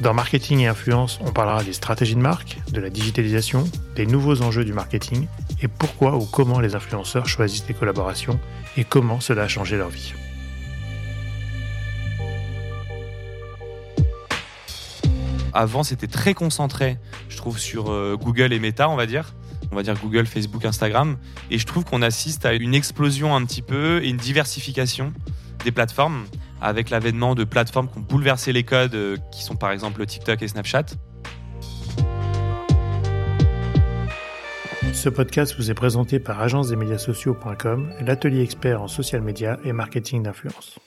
[0.00, 3.64] Dans Marketing et Influence, on parlera des stratégies de marque, de la digitalisation,
[3.96, 5.26] des nouveaux enjeux du marketing
[5.60, 8.38] et pourquoi ou comment les influenceurs choisissent les collaborations
[8.76, 10.14] et comment cela a changé leur vie.
[15.52, 16.96] Avant, c'était très concentré,
[17.28, 19.34] je trouve, sur euh, Google et Meta, on va dire.
[19.72, 21.18] On va dire Google, Facebook, Instagram.
[21.50, 25.12] Et je trouve qu'on assiste à une explosion un petit peu et une diversification
[25.64, 26.24] des plateformes
[26.60, 30.42] avec l'avènement de plateformes qui ont bouleversé les codes, euh, qui sont par exemple TikTok
[30.42, 30.86] et Snapchat.
[34.92, 40.78] Ce podcast vous est présenté par agence-des-médias-sociaux.com, l'atelier expert en social media et marketing d'influence.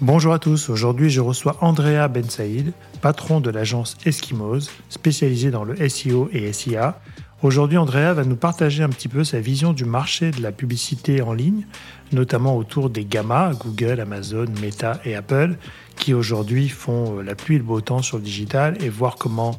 [0.00, 5.64] Bonjour à tous, aujourd'hui je reçois Andrea Ben Saïd, patron de l'agence Eskimos, spécialisée dans
[5.64, 7.00] le SEO et SIA.
[7.42, 11.22] Aujourd'hui, Andrea va nous partager un petit peu sa vision du marché de la publicité
[11.22, 11.66] en ligne,
[12.12, 15.56] notamment autour des gammas, Google, Amazon, Meta et Apple,
[15.96, 19.16] qui aujourd'hui font euh, la pluie et le beau temps sur le digital, et voir
[19.16, 19.58] comment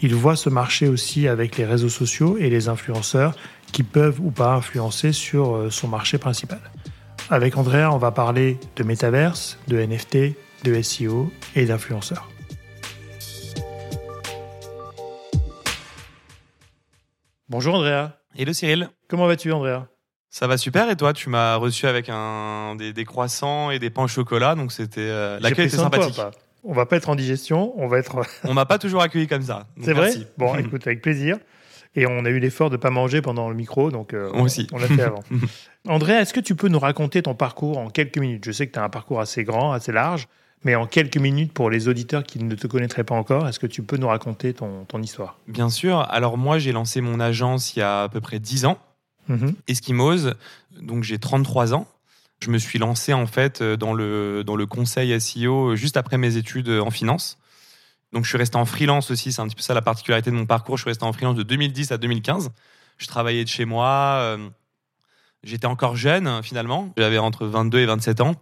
[0.00, 3.34] il voit ce marché aussi avec les réseaux sociaux et les influenceurs
[3.72, 6.60] qui peuvent ou pas influencer sur euh, son marché principal.
[7.30, 12.28] Avec Andrea, on va parler de métaverse, de NFT, de SEO et d'influenceurs.
[17.48, 18.18] Bonjour Andrea.
[18.36, 18.90] Hello Cyril.
[19.08, 19.93] Comment vas-tu Andrea?
[20.34, 24.02] Ça va super et toi tu m'as reçu avec un, des, croissants et des pains
[24.02, 26.20] au chocolat donc c'était euh, l'accueil était sympathique.
[26.64, 28.20] On va pas être en digestion, on va être.
[28.44, 29.68] on m'a pas toujours accueilli comme ça.
[29.80, 30.10] C'est vrai?
[30.36, 31.38] Bon, écoute, avec plaisir.
[31.94, 34.66] Et on a eu l'effort de pas manger pendant le micro, donc euh, aussi.
[34.72, 35.22] on l'a fait avant.
[35.86, 38.44] André, est-ce que tu peux nous raconter ton parcours en quelques minutes?
[38.44, 40.26] Je sais que tu as un parcours assez grand, assez large,
[40.64, 43.68] mais en quelques minutes pour les auditeurs qui ne te connaîtraient pas encore, est-ce que
[43.68, 45.38] tu peux nous raconter ton, ton histoire?
[45.46, 46.00] Bien sûr.
[46.10, 48.78] Alors moi, j'ai lancé mon agence il y a à peu près 10 ans,
[49.28, 50.34] mm
[50.80, 51.86] donc j'ai 33 ans.
[52.40, 55.96] Je me suis lancé en fait euh, dans le, dans le conseil SEO euh, juste
[55.96, 57.38] après mes études euh, en finance.
[58.12, 60.36] Donc je suis resté en freelance aussi, c'est un petit peu ça la particularité de
[60.36, 60.76] mon parcours.
[60.76, 62.50] Je suis resté en freelance de 2010 à 2015.
[62.98, 64.36] Je travaillais de chez moi.
[65.42, 66.92] J'étais encore jeune finalement.
[66.96, 68.36] J'avais entre 22 et 27 ans.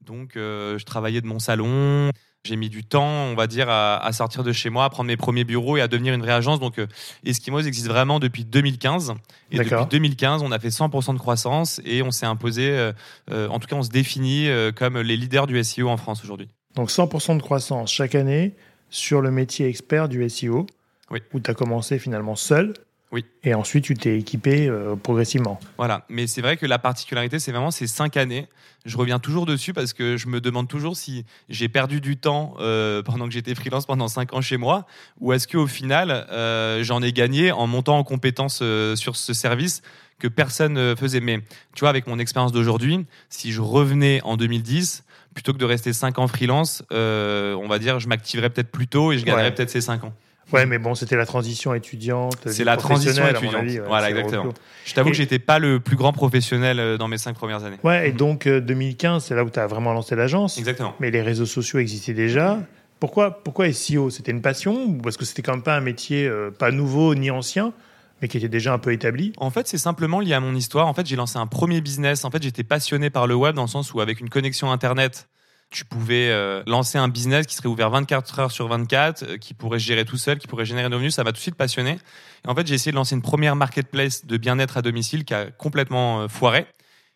[0.00, 2.10] Donc je travaillais de mon salon.
[2.44, 5.16] J'ai mis du temps, on va dire, à, sortir de chez moi, à prendre mes
[5.16, 6.60] premiers bureaux et à devenir une vraie agence.
[6.60, 6.86] Donc, euh,
[7.24, 9.14] Eskimos existe vraiment depuis 2015.
[9.50, 12.92] Et depuis 2015, on a fait 100% de croissance et on s'est imposé, euh,
[13.30, 16.48] euh, en tout cas, on se définit comme les leaders du SEO en France aujourd'hui.
[16.74, 18.54] Donc, 100% de croissance chaque année
[18.88, 20.66] sur le métier expert du SEO,
[21.10, 21.20] oui.
[21.34, 22.72] où tu as commencé finalement seul.
[23.10, 23.24] Oui.
[23.42, 24.70] Et ensuite, tu t'es équipé
[25.02, 25.58] progressivement.
[25.78, 26.04] Voilà.
[26.08, 28.48] Mais c'est vrai que la particularité, c'est vraiment ces cinq années
[28.88, 32.54] je reviens toujours dessus parce que je me demande toujours si j'ai perdu du temps
[32.58, 34.86] euh, pendant que j'étais freelance pendant 5 ans chez moi
[35.20, 39.32] ou est-ce qu'au final euh, j'en ai gagné en montant en compétence euh, sur ce
[39.32, 39.82] service
[40.18, 41.20] que personne ne faisait.
[41.20, 41.38] Mais
[41.74, 45.92] tu vois, avec mon expérience d'aujourd'hui, si je revenais en 2010, plutôt que de rester
[45.92, 49.70] 5 ans freelance, on va dire, je m'activerais peut-être plus tôt et je gagnerais peut-être
[49.70, 50.12] ces 5 ans.
[50.52, 52.38] Ouais, mais bon, c'était la transition étudiante.
[52.46, 53.86] C'est la transition étudiante.
[53.86, 54.52] voilà, exactement.
[54.84, 57.76] Je t'avoue que j'étais pas le plus grand professionnel euh, dans mes cinq premières années.
[57.84, 60.58] Ouais, et donc 2015, euh, c'est là où tu as vraiment lancé l'agence.
[60.58, 60.94] Exactement.
[61.00, 62.58] Mais les réseaux sociaux existaient déjà.
[63.00, 66.26] Pourquoi, pourquoi SEO C'était une passion ou parce que c'était quand même pas un métier
[66.26, 67.72] euh, pas nouveau ni ancien
[68.20, 69.32] mais qui était déjà un peu établi?
[69.36, 70.88] En fait, c'est simplement lié à mon histoire.
[70.88, 72.24] En fait, j'ai lancé un premier business.
[72.24, 75.28] En fait, j'étais passionné par le web dans le sens où, avec une connexion Internet,
[75.70, 79.52] tu pouvais euh, lancer un business qui serait ouvert 24 heures sur 24, euh, qui
[79.52, 81.14] pourrait gérer tout seul, qui pourrait générer des revenus.
[81.14, 81.98] Ça m'a tout de suite passionné.
[82.44, 85.34] Et en fait, j'ai essayé de lancer une première marketplace de bien-être à domicile qui
[85.34, 86.66] a complètement euh, foiré.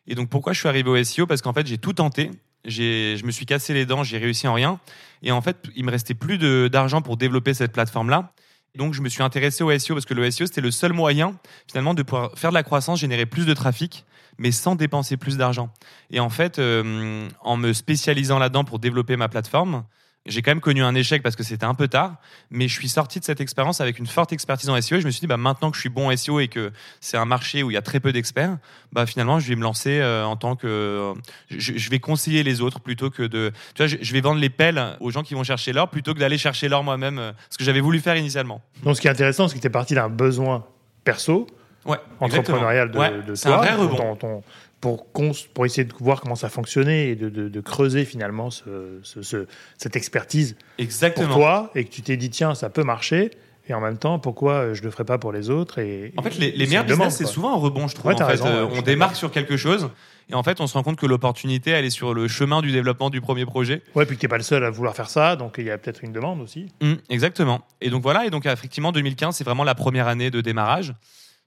[0.06, 2.30] Et donc, pourquoi je suis arrivé au SEO Parce qu'en fait, j'ai tout tenté.
[2.64, 4.78] Je me suis cassé les dents, j'ai réussi en rien.
[5.22, 8.32] Et en fait, il me restait plus d'argent pour développer cette plateforme-là.
[8.76, 11.36] Donc, je me suis intéressé au SEO parce que le SEO, c'était le seul moyen,
[11.68, 14.04] finalement, de pouvoir faire de la croissance, générer plus de trafic
[14.38, 15.70] mais sans dépenser plus d'argent.
[16.10, 19.84] Et en fait, euh, en me spécialisant là-dedans pour développer ma plateforme,
[20.26, 22.16] j'ai quand même connu un échec parce que c'était un peu tard,
[22.50, 24.96] mais je suis sorti de cette expérience avec une forte expertise en SEO.
[24.96, 26.70] Et je me suis dit, bah, maintenant que je suis bon en SEO et que
[27.00, 28.58] c'est un marché où il y a très peu d'experts,
[28.92, 31.12] bah, finalement, je vais me lancer euh, en tant que.
[31.50, 33.52] je, vais conseiller les autres plutôt que de.
[33.74, 36.20] Tu vois, je, vais vendre les pelles aux gens qui vont chercher l'or plutôt que
[36.20, 38.62] d'aller chercher l'or moi-même, euh, ce que j'avais voulu faire initialement.
[38.84, 40.64] Donc, ce qui est intéressant, c'est que tu es parti d'un besoin
[41.04, 41.48] perso
[41.86, 44.42] ouais, entrepreneurial de, ouais, de toi, un vrai rebond.
[44.80, 49.46] pour, pour essayer de voir comment ça fonctionnait et de, de, creuser finalement ce, ce,
[49.78, 51.28] cette expertise exactement.
[51.28, 53.30] pour toi et que tu t'es dit tiens ça peut marcher
[53.68, 56.36] Et en même temps, pourquoi je le ferais pas pour les autres et, En fait,
[56.36, 58.08] les, les c'est meilleurs business, c'est souvent un rebond, je trouve.
[58.08, 59.88] Ouais, en t'as fait, raison, Euh, on démarque sur quelque chose.
[60.30, 62.72] Et en fait, on se rend compte que l'opportunité, elle est sur le chemin du
[62.72, 63.82] développement du premier projet.
[63.94, 65.78] Ouais, puis que t'es pas le seul à vouloir faire ça, donc il y a
[65.78, 66.72] peut-être une demande aussi.
[66.80, 67.62] Mm, exactement.
[67.80, 70.94] Et donc voilà, et donc effectivement, 2015, c'est vraiment la première année de démarrage.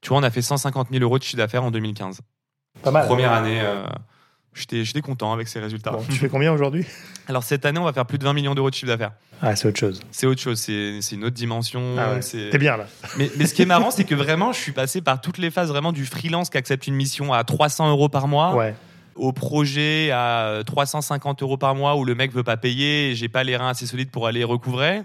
[0.06, 2.20] Tu vois, on a fait 150 000 euros de chiffre d'affaires en 2015.
[2.84, 3.08] Pas mal.
[3.08, 3.84] Première année, euh,
[4.54, 5.90] j'étais content avec ces résultats.
[5.94, 6.86] Bon, tu fais combien aujourd'hui?
[7.28, 9.14] Alors cette année, on va faire plus de 20 millions d'euros de chiffre d'affaires.
[9.42, 10.00] Ah, c'est autre chose.
[10.12, 11.96] C'est autre chose, c'est une autre dimension.
[11.98, 12.20] Ah ouais.
[12.52, 12.86] T'es bien là.
[13.18, 15.50] mais, mais ce qui est marrant, c'est que vraiment, je suis passé par toutes les
[15.50, 18.76] phases vraiment du freelance qui accepte une mission à 300 euros par mois, Ouais.
[19.16, 23.28] au projet à 350 euros par mois où le mec veut pas payer, et j'ai
[23.28, 25.02] pas les reins assez solides pour aller recouvrer.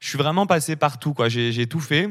[0.00, 1.28] Je suis vraiment passé par tout, quoi.
[1.28, 2.10] J'ai tout fait.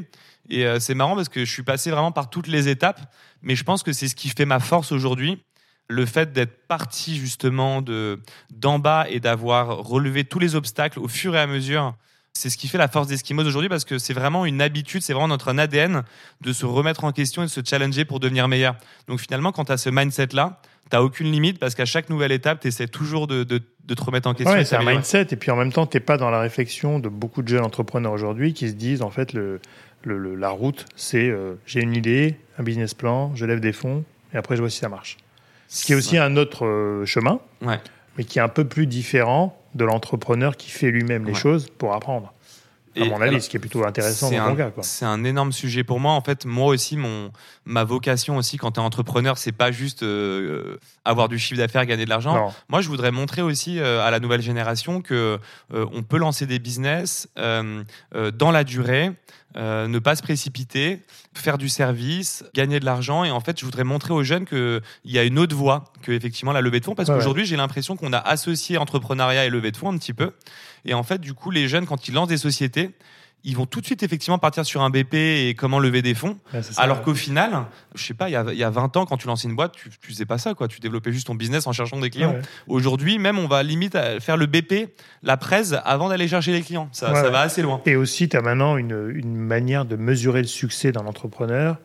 [0.52, 3.00] Et euh, c'est marrant parce que je suis passé vraiment par toutes les étapes.
[3.42, 5.42] Mais je pense que c'est ce qui fait ma force aujourd'hui.
[5.90, 8.20] Le fait d'être parti justement de
[8.54, 11.96] d'en bas et d'avoir relevé tous les obstacles au fur et à mesure.
[12.34, 15.12] C'est ce qui fait la force d'Eskimos aujourd'hui parce que c'est vraiment une habitude, c'est
[15.12, 16.04] vraiment notre ADN
[16.40, 18.76] de se remettre en question et de se challenger pour devenir meilleur.
[19.08, 22.62] Donc finalement, quand tu as ce mindset-là, tu aucune limite parce qu'à chaque nouvelle étape,
[22.62, 24.54] tu essaies toujours de, de- de te remettre en question.
[24.56, 25.28] Ouais, c'est un mindset.
[25.32, 28.14] Et puis en même temps, t'es pas dans la réflexion de beaucoup de jeunes entrepreneurs
[28.14, 29.60] aujourd'hui qui se disent en fait le,
[30.04, 33.74] le- le- la route, c'est euh, j'ai une idée, un business plan, je lève des
[33.74, 34.04] fonds
[34.34, 35.18] et après je vois si ça marche.
[35.68, 37.80] Ce qui est aussi un autre euh, chemin, Ouais.
[38.18, 41.94] mais qui est un peu plus différent de l'entrepreneur qui fait lui-même les choses pour
[41.94, 42.34] apprendre.
[42.96, 44.72] À Et mon avis, alors, ce qui est plutôt intéressant c'est dans un, ton cas.
[44.82, 46.12] C'est un énorme sujet pour moi.
[46.14, 47.32] En fait, moi aussi, mon,
[47.66, 51.86] ma vocation aussi, quand tu es entrepreneur, c'est pas juste euh, avoir du chiffre d'affaires,
[51.86, 52.54] gagner de l'argent.
[52.70, 55.40] Moi, je voudrais montrer aussi euh, à la nouvelle génération que
[55.74, 57.84] euh, on peut lancer des business euh,
[58.34, 59.12] dans la durée,
[59.58, 61.00] euh, ne pas se précipiter,
[61.34, 63.24] faire du service, gagner de l'argent.
[63.24, 66.12] Et en fait, je voudrais montrer aux jeunes qu'il y a une autre voie que
[66.12, 69.50] effectivement la levée de fonds, parce Ouais, qu'aujourd'hui, j'ai l'impression qu'on a associé entrepreneuriat et
[69.50, 70.32] levée de fonds un petit peu.
[70.86, 72.92] Et en fait, du coup, les jeunes, quand ils lancent des sociétés,
[73.44, 76.38] ils vont tout de suite effectivement partir sur un BP et comment lever des fonds.
[76.54, 76.82] Ouais, c'est ça.
[76.84, 79.26] Alors qu'au final, je sais pas, il y a, y a 20 ans, quand tu
[79.26, 80.68] lançais une boîte, tu, tu faisais pas ça, quoi.
[80.68, 82.34] Tu développais juste ton business en cherchant des clients.
[82.34, 82.42] Ouais.
[82.68, 84.90] Aujourd'hui, même, on va limite faire le BP,
[85.24, 86.88] la presse, avant d'aller chercher les clients.
[86.92, 87.82] Ça, ça va assez loin.
[87.88, 91.78] Et aussi, tu as maintenant une, une manière de mesurer le succès d'un entrepreneur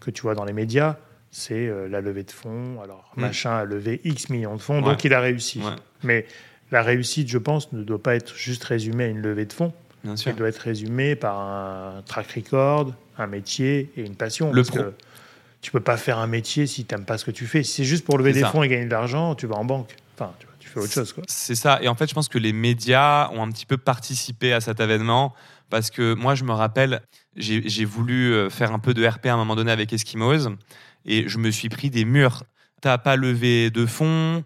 [0.00, 0.96] que tu vois dans les médias.
[1.30, 2.80] C'est euh, la levée de fonds.
[2.82, 3.20] Alors, Mm.
[3.20, 5.60] machin a levé X millions de fonds, donc il a réussi.
[6.02, 6.26] Mais
[6.70, 9.72] la réussite, je pense, ne doit pas être juste résumée à une levée de fonds.
[10.04, 10.30] Bien sûr.
[10.30, 14.52] Elle doit être résumée par un track record, un métier et une passion.
[14.52, 14.78] Le parce pro.
[14.78, 14.94] que
[15.60, 17.62] tu peux pas faire un métier si tu n'aimes pas ce que tu fais.
[17.62, 18.50] Si c'est juste pour lever des ça.
[18.50, 19.94] fonds et gagner de l'argent, tu vas en banque.
[20.14, 21.14] Enfin, tu, vois, tu fais autre chose.
[21.26, 21.80] C'est ça.
[21.82, 24.80] Et en fait, je pense que les médias ont un petit peu participé à cet
[24.80, 25.34] événement
[25.70, 27.02] parce que moi, je me rappelle,
[27.36, 30.48] j'ai j'ai voulu euh, faire un peu de RP à un moment donné avec Eskimos
[31.04, 32.44] et je me suis pris des murs.
[32.80, 34.44] T'as pas levé de fonds,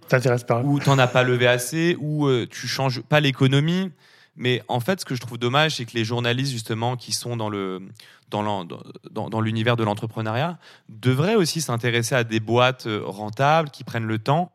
[0.64, 3.90] ou t'en as pas levé assez, ou euh, tu changes pas l'économie.
[4.37, 7.37] Mais en fait, ce que je trouve dommage, c'est que les journalistes justement qui sont
[7.37, 7.82] dans le
[8.31, 10.58] dans l'univers de l'entrepreneuriat
[10.88, 14.52] devraient aussi s'intéresser à des boîtes euh, rentables qui prennent le temps,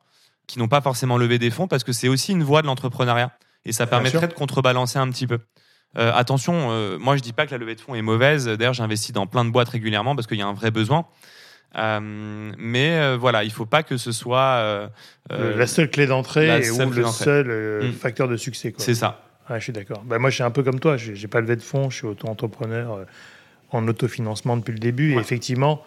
[0.47, 3.31] qui n'ont pas forcément levé des fonds, parce que c'est aussi une voie de l'entrepreneuriat
[3.65, 4.27] et ça permettrait sûr.
[4.27, 5.39] de contrebalancer un petit peu.
[5.97, 8.45] Euh, attention, euh, moi je dis pas que la levée de fonds est mauvaise.
[8.47, 11.05] D'ailleurs, j'investis dans plein de boîtes régulièrement parce qu'il y a un vrai besoin.
[11.75, 11.99] Euh,
[12.57, 14.39] mais euh, voilà, il faut pas que ce soit.
[14.39, 14.87] euh,
[15.29, 17.47] la seule clé d'entrée ou le seul
[17.87, 17.91] Mm.
[17.93, 18.73] facteur de succès.
[18.77, 19.21] C'est ça.
[19.49, 20.01] Ouais, je suis d'accord.
[20.05, 20.97] Bah, moi, je suis un peu comme toi.
[20.97, 21.89] J'ai j'ai pas levé de fonds.
[21.89, 23.05] Je suis auto-entrepreneur
[23.71, 25.13] en autofinancement depuis le début.
[25.13, 25.83] Et effectivement,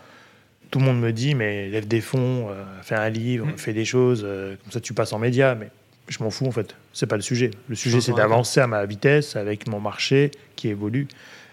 [0.70, 2.48] tout le monde me dit mais lève des fonds,
[2.82, 3.56] fais un livre, Mm.
[3.58, 4.22] fais des choses.
[4.22, 5.54] comme ça, tu passes en média.
[5.54, 5.70] Mais
[6.08, 6.76] je m'en fous en fait.
[6.92, 7.50] C'est pas le sujet.
[7.68, 11.08] Le sujet, c'est d'avancer à ma vitesse avec mon marché qui évolue,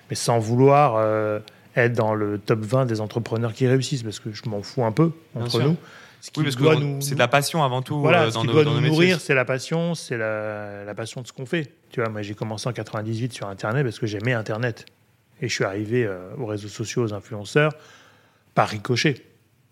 [0.09, 1.41] mais sans vouloir
[1.85, 4.91] être dans le top 20 des entrepreneurs qui réussissent parce que je m'en fous un
[4.91, 5.75] peu entre nous.
[6.21, 8.23] Ce qui Oui, parce que doit on- nous- c'est de la passion avant tout voilà,
[8.23, 11.21] euh, ce qui nos, doit dans nous nourrir, c'est la passion, c'est la, la passion
[11.21, 11.71] de ce qu'on fait.
[11.91, 14.85] Tu vois, moi j'ai commencé en 98 sur Internet parce que j'aimais Internet.
[15.41, 17.73] Et je suis arrivé euh, aux réseaux sociaux, aux influenceurs,
[18.55, 19.23] par ricochet.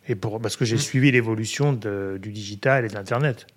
[0.08, 0.82] Et pour, parce que j'ai Mhm.
[0.82, 3.48] suivi l'évolution du digital et de l'Internet.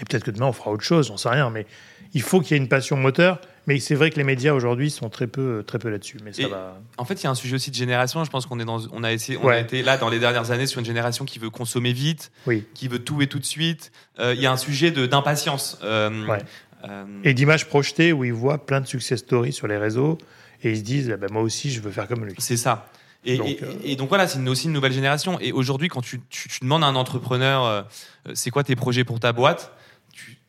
[0.00, 1.48] Et peut-être que demain on fera autre chose, j'en sais rien.
[1.50, 1.66] Mais
[2.12, 3.40] il faut qu'il y ait une passion moteur.
[3.66, 6.18] Mais c'est vrai que les médias aujourd'hui sont très peu, très peu là-dessus.
[6.24, 6.78] Mais ça Et- va.
[6.98, 8.22] En fait, il y a un sujet aussi de génération.
[8.24, 10.50] Je pense qu'on est dans, on a essayé, on a été là dans les dernières
[10.50, 12.64] années sur une génération qui veut consommer vite, Oui.
[12.74, 13.90] qui veut tout et tout de suite.
[14.20, 15.78] Euh, Il y a un sujet d'impatience.
[15.82, 16.38] Euh, Ouais.
[16.88, 20.18] euh, Et d'images projetées où ils voient plein de success stories sur les réseaux
[20.62, 22.34] et ils se disent ah ben, moi aussi je veux faire comme lui.
[22.38, 22.88] C'est ça.
[23.26, 25.38] Et Donc, et- euh, et donc voilà, c'est aussi une nouvelle génération.
[25.40, 27.82] Et aujourd'hui, quand tu, tu- tu demandes à un entrepreneur, euh,
[28.34, 29.72] c'est quoi tes projets pour ta boîte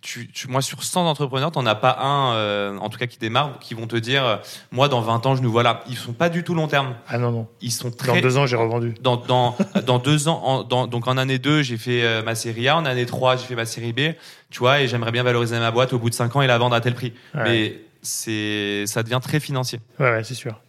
[0.06, 3.08] tu, tu- tu- moi, sur 100 entrepreneurs, t'en as pas un, euh, en tout cas
[3.08, 4.36] qui démarre, qui vont te dire, euh,
[4.72, 5.84] moi, dans 20 ans, je nous vois là.
[5.90, 6.94] Ils sont pas du tout long terme.
[7.08, 7.48] Ah non, non.
[7.62, 8.22] Ils sont Dans très.
[8.22, 8.94] deux ans, j'ai revendu.
[9.02, 12.36] dans, dans, dans deux ans, en, dans- donc en année 2, j'ai fait euh, ma
[12.36, 14.14] série A, en année 3, j'ai fait ma série B,
[14.52, 16.58] tu vois, et j'aimerais bien valoriser ma boîte au bout de 5 ans et la
[16.60, 17.14] vendre à tel prix.
[17.34, 17.42] Ouais.
[17.44, 19.80] Mais c'est, ça devient très financier.
[20.00, 20.60] Ouais, ouais, c'est sûr.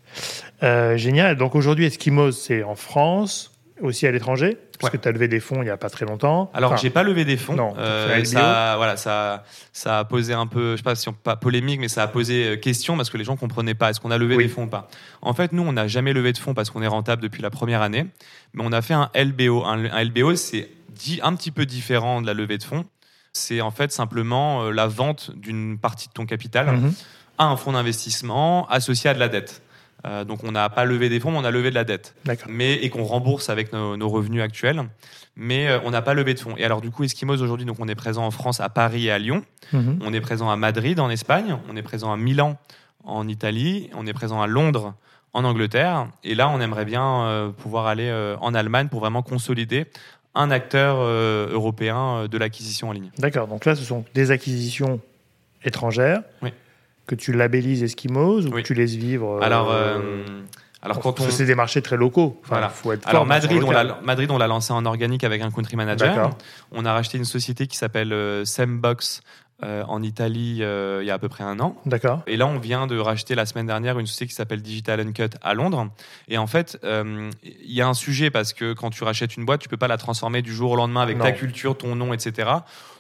[0.62, 1.37] Génial.
[1.37, 3.52] Donc aujourd'hui, Eskimos, c'est en France,
[3.83, 4.99] aussi à l'étranger, parce Ouais.
[4.99, 6.50] que tu as levé des fonds il n'y a pas très longtemps.
[6.54, 7.54] Alors Enfin, j'ai pas levé des fonds.
[7.54, 11.12] non, Euh, ça, voilà, ça, ça a posé un peu, je sais pas si on
[11.12, 14.00] pas polémique, mais ça a posé euh, question parce que les gens comprenaient pas est-ce
[14.00, 14.45] qu'on a levé Oui.
[14.45, 14.88] des fonds ou pas.
[15.23, 17.50] En fait, nous, on n'a jamais levé de fonds parce qu'on est rentable depuis la
[17.50, 18.06] première année,
[18.54, 19.64] mais on a fait un LBO.
[19.64, 22.85] Un, un LBO, c'est dit un petit peu différent de la levée de fonds.
[23.35, 26.95] C'est en fait simplement euh, la vente d'une partie de ton capital Mhm.
[27.37, 29.61] à un fonds d'investissement associé à de la dette.
[30.06, 32.14] Euh, donc on n'a pas levé des fonds, mais on a levé de la dette
[32.48, 34.84] mais et qu'on rembourse avec nos, nos revenus actuels.
[35.34, 36.54] Mais euh, on n'a pas levé de fonds.
[36.56, 39.10] Et alors du coup, Eskimos aujourd'hui, donc on est présent en France, à Paris et
[39.10, 39.42] à Lyon.
[39.72, 39.98] Mhm.
[40.02, 41.56] On est présent à Madrid en Espagne.
[41.68, 42.56] On est présent à Milan
[43.04, 43.90] en Italie.
[43.94, 44.94] On est présent à Londres
[45.32, 46.08] en Angleterre.
[46.25, 48.10] Et là, on aimerait bien euh, pouvoir aller
[48.40, 49.86] en Allemagne pour vraiment consolider
[50.34, 53.10] un acteur européen de l'acquisition en ligne.
[53.18, 53.48] D'accord.
[53.48, 55.00] Donc là, ce sont des acquisitions
[55.64, 56.50] étrangères Oui.
[57.06, 58.62] Que tu labellises Eskimos ou Oui.
[58.62, 59.38] que tu laisses vivre.
[59.38, 59.98] euh, Alors, euh,
[60.82, 62.38] alors quand on c'est des marchés très locaux.
[62.42, 62.68] Enfin, Voilà.
[62.68, 65.76] faut être Alors Madrid, on l'a Madrid, on l'a lancé en organique avec un country
[65.76, 66.30] manager.
[66.72, 69.20] On a racheté une société qui s'appelle euh, Sembox
[69.62, 71.76] euh, en Italie euh, il y a à peu près un an.
[71.86, 72.22] D'accord.
[72.26, 75.30] Et là, on vient de racheter la semaine dernière une société qui s'appelle Digital Uncut
[75.42, 75.88] à Londres.
[76.28, 79.44] Et en fait, euh, il y a un sujet parce que quand tu rachètes une
[79.46, 81.25] boîte, tu peux pas la transformer du jour au lendemain avec Non.
[81.25, 82.50] ta culture, ton nom, etc.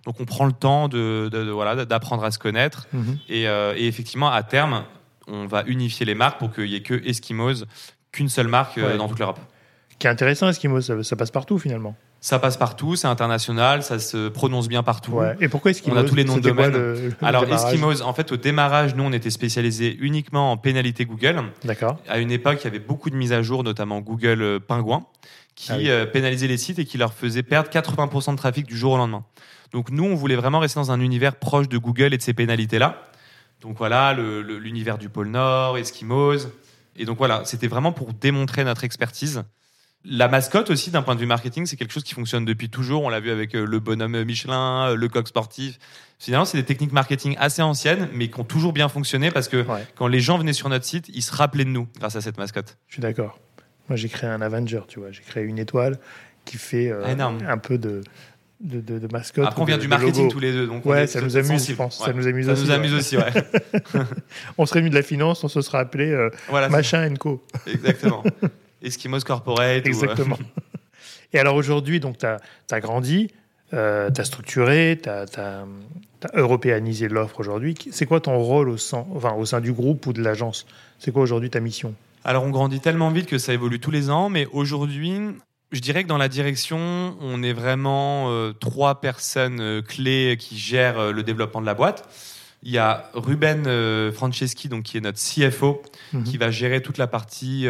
[0.06, 2.86] Donc, on prend le temps de, de- de- voilà d'apprendre à se connaître.
[2.92, 3.18] Mhm.
[3.28, 4.84] Et, et effectivement, à terme,
[5.28, 7.64] on va unifier les marques pour qu'il y ait que Eskimos,
[8.12, 8.96] qu'une seule marque Ouais.
[8.96, 9.40] dans toute l'Europe.
[9.98, 11.96] Qui est intéressant, Eskimos, ça, ça passe partout finalement.
[12.20, 15.12] Ça passe partout, c'est international, ça se prononce bien partout.
[15.12, 15.36] Ouais.
[15.40, 16.80] Et pourquoi Eskimos On a tous les noms de C'était quoi domaine.
[16.82, 20.56] le- le Alors démarrage Eskimos, en fait, au démarrage, nous, on était spécialisé uniquement en
[20.56, 21.42] pénalité Google.
[21.62, 21.98] D'accord.
[22.08, 25.04] À une époque, il y avait beaucoup de mises à jour, notamment Google euh, Pingouin,
[25.54, 25.88] qui Ah oui.
[25.88, 28.96] euh, pénalisait les sites et qui leur faisait perdre 80% de trafic du jour au
[28.96, 29.24] lendemain.
[29.72, 32.32] Donc nous, on voulait vraiment rester dans un univers proche de Google et de ces
[32.34, 33.02] pénalités-là.
[33.60, 36.48] Donc voilà, l'univers du pôle Nord, Eskimos.
[36.96, 39.44] Et donc voilà, c'était vraiment pour démontrer notre expertise.
[40.08, 43.02] La mascotte aussi, d'un point de vue marketing, c'est quelque chose qui fonctionne depuis toujours.
[43.02, 45.78] On l'a vu avec euh, le bonhomme Michelin, euh, le coq sportif.
[46.18, 49.62] Finalement, c'est des techniques marketing assez anciennes, mais qui ont toujours bien fonctionné parce que
[49.68, 49.84] Ouais.
[49.96, 52.38] quand les gens venaient sur notre site, ils se rappelaient de nous grâce à cette
[52.38, 52.76] mascotte.
[52.86, 53.38] Je suis d'accord.
[53.88, 55.10] Moi, j'ai créé un Avenger, tu vois.
[55.10, 55.98] J'ai créé une étoile
[56.44, 58.02] qui fait euh, Ah, un peu de,
[58.60, 59.46] de, de, de mascotte.
[59.46, 60.32] Après, on vient de- du marketing logo.
[60.34, 61.98] tous les deux, donc on Ouais, ça nous amuse, je pense.
[62.00, 62.06] Ouais.
[62.06, 62.62] Ça nous amuse Ça aussi.
[62.62, 62.74] nous ouais.
[62.76, 63.32] amuse aussi, ouais.
[64.58, 67.44] On serait mis de la finance, on se serait appelé euh, voilà, Machin Co.
[67.66, 68.22] exactement.
[68.86, 69.84] Eskimos Corporate.
[69.84, 70.38] ou, euh, Exactement.
[71.32, 73.28] Et alors aujourd'hui, donc, tu as, grandi,
[73.70, 75.64] tu as structuré, tu as,
[76.34, 77.74] européanisé l'offre aujourd'hui.
[77.90, 80.66] C'est quoi ton rôle au sein, enfin, au sein du groupe ou de l'agence?
[80.98, 81.94] C'est quoi aujourd'hui ta mission?
[82.24, 85.14] Alors, on grandit tellement vite que ça évolue tous les ans, mais aujourd'hui,
[85.72, 90.56] je dirais que dans la direction, on est vraiment euh, trois personnes euh, clés qui
[90.58, 92.08] gèrent euh, le développement de la boîte.
[92.62, 96.24] Il y a Ruben euh, Franceschi, donc qui est notre CFO, Mhm.
[96.24, 97.66] qui va gérer toute la partie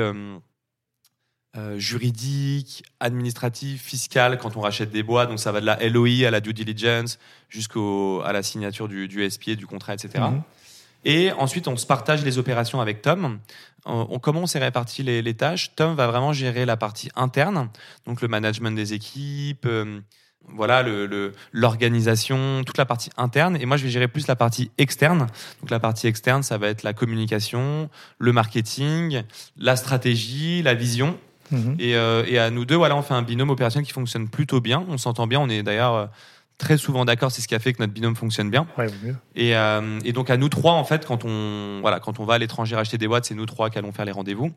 [1.56, 5.28] euh, juridique, administrative, fiscale quand on rachète des boîtes.
[5.28, 9.28] Donc ça va de la LOI à la due diligence jusqu'à la signature du, du
[9.30, 10.24] SPA, du contrat, etc.
[10.30, 10.42] Mhm.
[11.04, 13.38] Et ensuite, on se partage les opérations avec Tom.
[13.84, 15.70] On, on- comment on s'est réparti les, les tâches?
[15.76, 17.68] Tom va vraiment gérer la partie interne,
[18.06, 20.00] donc le management des équipes, euh,
[20.48, 23.56] voilà, le- le- l'organisation, toute la partie interne.
[23.60, 25.26] Et moi, je vais gérer plus la partie externe.
[25.60, 29.22] Donc la partie externe, ça va être la communication, le marketing,
[29.56, 31.18] la stratégie, la vision.
[31.50, 31.76] Mhm.
[31.78, 34.60] Et, euh, et à nous deux, voilà, on fait un binôme opérationnel qui fonctionne plutôt
[34.60, 34.84] bien.
[34.88, 35.40] On s'entend bien.
[35.40, 36.06] On est d'ailleurs euh,
[36.58, 37.30] très souvent d'accord.
[37.30, 38.66] C'est ce qui a fait que notre binôme fonctionne bien.
[38.78, 39.16] Ouais, vaut mieux.
[39.34, 42.34] Et, euh, et donc à nous trois, en fait, quand on voilà, quand on va
[42.34, 44.52] à l'étranger acheter des boîtes, c'est nous trois qui allons faire les rendez-vous.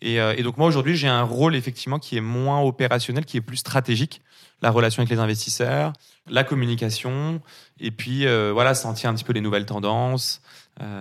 [0.00, 3.36] Et, euh, et donc moi aujourd'hui, j'ai un rôle effectivement qui est moins opérationnel, qui
[3.36, 4.22] est plus stratégique,
[4.62, 5.92] la relation avec les investisseurs,
[6.30, 7.40] la communication,
[7.80, 10.40] et puis euh, voilà, sentir un petit peu les nouvelles tendances.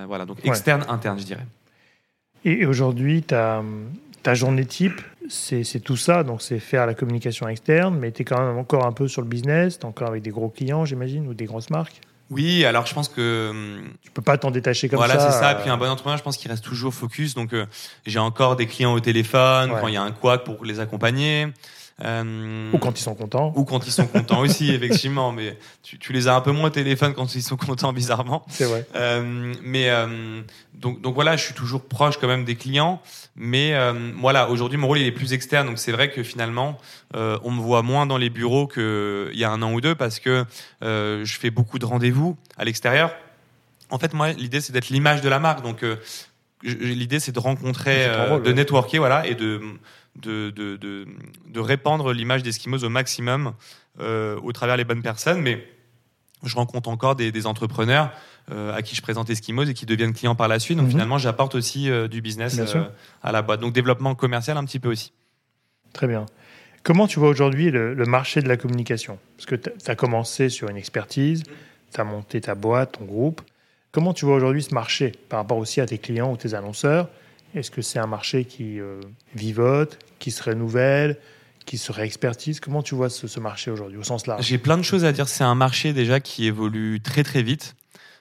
[0.07, 0.47] Voilà, donc Ouais.
[0.49, 1.45] externe, interne, je dirais.
[2.43, 3.61] Et aujourd'hui, ta,
[4.23, 6.23] ta journée type, c'est tout ça.
[6.23, 9.21] Donc, c'est faire la communication externe, mais tu es quand même encore un peu sur
[9.21, 9.79] le business.
[9.79, 12.01] Tu es encore avec des gros clients, j'imagine, ou des grosses marques.
[12.29, 15.31] Oui, alors je pense que hum, Tu peux pas t'en détacher comme voilà, ça.
[15.31, 15.51] c'est ça.
[15.51, 17.35] euh, Puis un bon entrepreneur, je pense qu'il reste toujours focus.
[17.35, 17.65] Donc euh,
[18.05, 19.77] j'ai encore des clients au téléphone Ouais.
[19.79, 21.47] quand il y a un couac pour les accompagner.
[22.05, 23.53] Euh, Ou quand ils sont contents.
[23.55, 25.31] Ou quand ils sont contents aussi, effectivement.
[25.31, 28.45] Mais tu, tu les as un peu moins au téléphone quand ils sont contents, bizarrement.
[28.49, 28.85] C'est vrai.
[28.95, 30.41] Euh, mais euh,
[30.75, 33.01] donc, donc voilà, je suis toujours proche quand même des clients.
[33.35, 33.73] Mais
[34.19, 35.67] voilà, aujourd'hui, mon rôle il est plus externe.
[35.67, 36.77] Donc c'est vrai que finalement,
[37.13, 40.19] on me voit moins dans les bureaux qu'il y a un an ou deux parce
[40.19, 40.45] que
[40.81, 43.11] je fais beaucoup de rendez-vous à l'extérieur.
[43.89, 45.63] En fait, moi, l'idée c'est d'être l'image de la marque.
[45.63, 45.85] Donc
[46.63, 48.55] l'idée c'est de rencontrer, rôle, de ouais.
[48.55, 49.61] networker, voilà, et de
[50.21, 51.07] de, de, de,
[51.47, 53.53] de répandre l'image d'Eskimos au maximum
[53.99, 55.41] euh, au travers les bonnes personnes.
[55.41, 55.67] Mais
[56.43, 58.11] je rencontre encore des, entrepreneurs
[58.51, 60.77] euh, à qui je présente Eskimos et qui deviennent clients par la suite.
[60.77, 60.91] Donc mhm.
[60.91, 62.61] finalement, j'apporte aussi euh, du business
[63.23, 63.59] à la boîte.
[63.59, 65.13] Donc développement commercial un petit peu aussi.
[65.93, 66.27] Très bien.
[66.83, 69.17] Comment tu vois aujourd'hui le, marché de la communication?
[69.35, 71.43] Parce que tu as commencé sur une expertise,
[71.93, 73.41] tu as monté ta boîte, ton groupe.
[73.91, 77.09] Comment tu vois aujourd'hui ce marché par rapport aussi à tes clients ou tes annonceurs?
[77.57, 78.79] Est-ce que c'est un marché qui
[79.35, 81.17] vivote, qui se renouvelle
[81.67, 82.59] qui serait expertise.
[82.59, 84.43] Comment tu vois ce, marché aujourd'hui au sens large?
[84.43, 85.27] J'ai plein de choses à dire.
[85.27, 87.75] C'est un marché déjà qui évolue très très vite.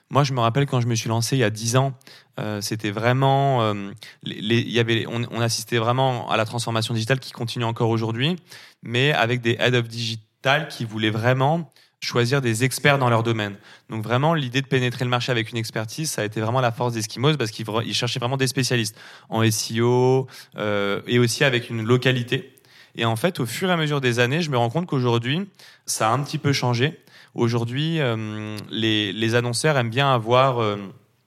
[0.09, 1.93] Moi, je me rappelle quand je me suis lancé il y a 10 ans,
[2.39, 3.91] euh, c'était vraiment, euh,
[4.23, 8.37] y avait, on, assistait vraiment à la transformation digitale qui continue encore aujourd'hui,
[8.83, 11.69] mais avec des head of digital qui voulaient vraiment
[12.01, 13.55] choisir des experts dans leur domaine.
[13.89, 16.71] Donc vraiment, l'idée de pénétrer le marché avec une expertise, ça a été vraiment la
[16.71, 18.95] force d'Eskimos parce qu'ils cherchaient vraiment des spécialistes
[19.29, 20.27] en SEO
[20.57, 22.53] euh, et aussi avec une localité.
[22.95, 25.47] Et en fait, au fur et à mesure des années, je me rends compte qu'aujourd'hui,
[25.85, 26.99] ça a un petit peu changé.
[27.33, 30.77] Aujourd'hui, euh, les, annonceurs aiment bien avoir euh,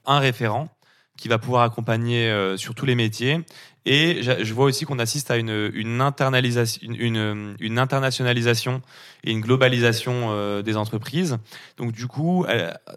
[0.06, 0.68] un référent
[1.16, 3.44] qui va pouvoir accompagner sur tous les métiers.
[3.87, 8.82] Et je vois aussi qu'on assiste à une, une, internalisation, une, une, internationalisation
[9.25, 11.38] et une globalisation des entreprises.
[11.78, 12.44] Donc du coup,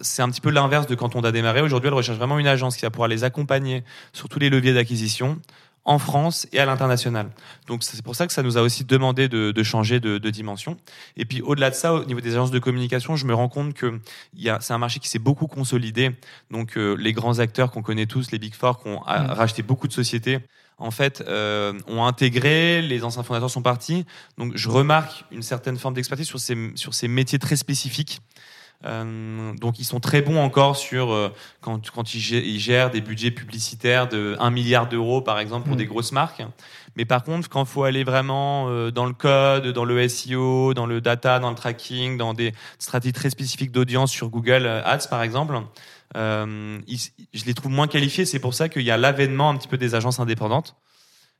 [0.01, 1.61] c'est un petit peu l'inverse de quand on a démarré.
[1.61, 4.73] Aujourd'hui, elle recherche vraiment une agence qui va pouvoir les accompagner sur tous les leviers
[4.73, 5.39] d'acquisition,
[5.85, 7.29] en France et à l'international.
[7.67, 10.29] Donc c'est pour ça que ça nous a aussi demandé de, de changer de, de,
[10.29, 10.77] dimension.
[11.17, 13.73] Et puis au-delà de ça, au niveau des agences de communication, je me rends compte
[13.73, 13.99] que
[14.59, 16.11] c'est un marché qui s'est beaucoup consolidé.
[16.51, 19.31] Donc euh, les grands acteurs qu'on connaît tous, les Big Four, qui ont mm.
[19.31, 20.39] racheté beaucoup de sociétés,
[20.77, 24.05] en fait, euh, ont intégré, les anciens fondateurs sont partis.
[24.37, 28.21] Donc je remarque une certaine forme d'expertise sur ces, sur ces métiers très spécifiques
[28.85, 33.31] euh, donc ils sont très bons encore sur euh, quand, quand ils, gèrent des budgets
[33.31, 35.79] publicitaires de 1 milliard d'euros par exemple pour mm.
[35.79, 36.43] des grosses marques.
[36.97, 40.85] Mais par contre, quand il faut aller vraiment dans le code, dans le SEO, dans
[40.85, 45.23] le data, dans le tracking, dans des stratégies très spécifiques d'audience sur Google Ads par
[45.23, 45.55] exemple,
[46.15, 46.79] euh,
[47.34, 48.25] je les trouve moins qualifiés.
[48.25, 50.75] C'est pour ça qu'il y a l'avènement un petit peu des agences indépendantes.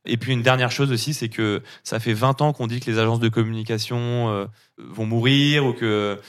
[0.06, 2.90] Et puis une dernière chose aussi, c'est que ça fait 20 ans qu'on dit que
[2.90, 6.20] les agences de communication euh, vont mourir ou que,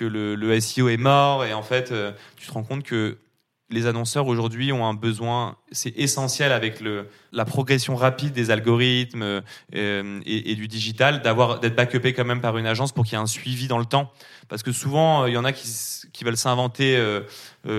[0.00, 1.44] le, SEO est mort.
[1.44, 3.18] Et en fait, euh, tu te rends compte que
[3.74, 9.22] les annonceurs aujourd'hui ont un besoin, c'est essentiel avec le, la progression rapide des algorithmes
[9.22, 9.42] euh,
[9.74, 13.16] et, et, du digital, d'avoir d'être backupé quand même par une agence pour qu'il y
[13.16, 14.10] ait un suivi dans le temps.
[14.48, 15.68] Parce que souvent, il y en a qui,
[16.12, 16.98] qui veulent s'inventer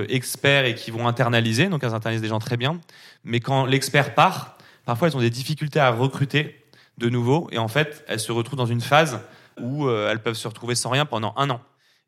[0.09, 2.79] experts et qui vont internaliser, donc elles internalisent des gens très bien.
[3.23, 6.63] Mais quand l'expert part, parfois elles ont des difficultés à recruter
[6.97, 9.19] de nouveau et en fait elles se retrouvent dans une phase
[9.59, 11.61] où euh, elles peuvent se retrouver sans rien pendant un an.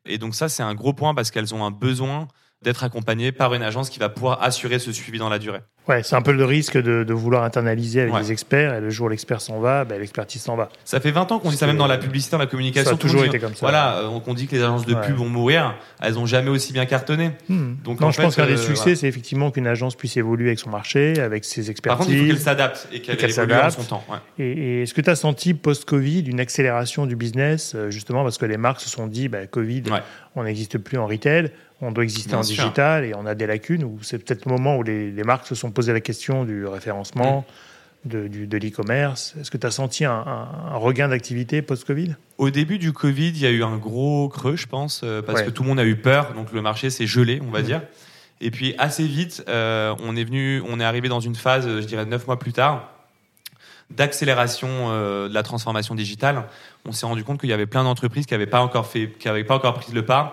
[0.06, 2.28] Et donc ça c'est un gros point parce qu'elles ont un besoin
[2.62, 5.60] d'être accompagnées par une agence qui va pouvoir assurer ce suivi dans la durée.
[5.88, 8.90] Ouais, c'est un peu le risque de, de vouloir internaliser avec des experts et le
[8.90, 10.68] jour où l'expert s'en va, ben, l'expertise s'en va.
[10.84, 12.90] Ça fait 20 ans qu'on dit ça même dans la publicité, dans la communication.
[12.90, 13.60] Ça a toujours été comme ça.
[13.60, 16.74] Voilà, euh, on dit que les agences de pub vont mourir, elles n'ont jamais aussi
[16.74, 17.30] bien cartonné.
[17.48, 17.74] Hmm.
[17.84, 20.58] Donc, non, je pense qu'un des euh, succès, c'est effectivement qu'une agence puisse évoluer avec
[20.58, 21.98] son marché, avec ses expertises.
[21.98, 24.04] Par contre, il faut qu'elle s'adapte et qu'elle évolue en son temps.
[24.38, 28.38] Et, et est-ce que tu as senti post-Covid une accélération du business, euh, justement parce
[28.38, 29.84] que les marques se sont dit, bah, Covid,
[30.36, 33.84] on n'existe plus en retail, on doit exister en digital et on a des lacunes,
[33.84, 36.66] ou c'est peut-être le moment où les, les marques se sont posé la question du
[36.66, 37.46] référencement,
[38.04, 39.36] de, de l'e-commerce.
[39.40, 40.36] Est-ce que tu as senti un,
[40.74, 42.16] regain d'activité post-Covid?
[42.36, 45.42] Au début du Covid, il y a eu un gros creux, je pense, euh, parce
[45.42, 47.80] que tout le monde a eu peur, donc le marché s'est gelé, on va dire.
[48.40, 51.86] Et puis assez vite, euh, on est venu, on est arrivé dans une phase, je
[51.86, 52.92] dirais neuf mois plus tard,
[53.90, 56.42] d'accélération euh, de la transformation digitale.
[56.86, 59.28] On s'est rendu compte qu'il y avait plein d'entreprises qui n'avaient pas encore fait, qui
[59.28, 60.32] n'avaient pas encore pris le pas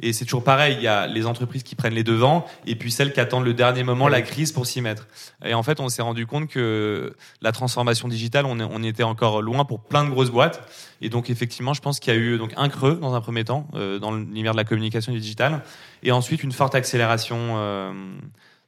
[0.00, 2.90] et c'est toujours pareil, il y a les entreprises qui prennent les devants et puis
[2.90, 5.08] celles qui attendent le dernier moment, la crise pour s'y mettre.
[5.44, 9.40] Et en fait, on s'est rendu compte que la transformation digitale, on, on était encore
[9.40, 10.62] loin pour plein de grosses boîtes.
[11.00, 13.44] Et donc effectivement, je pense qu'il y a eu donc un creux dans un premier
[13.44, 15.62] temps euh, dans l'univers de la communication du digital,
[16.02, 17.36] et ensuite une forte accélération.
[17.56, 17.92] Euh,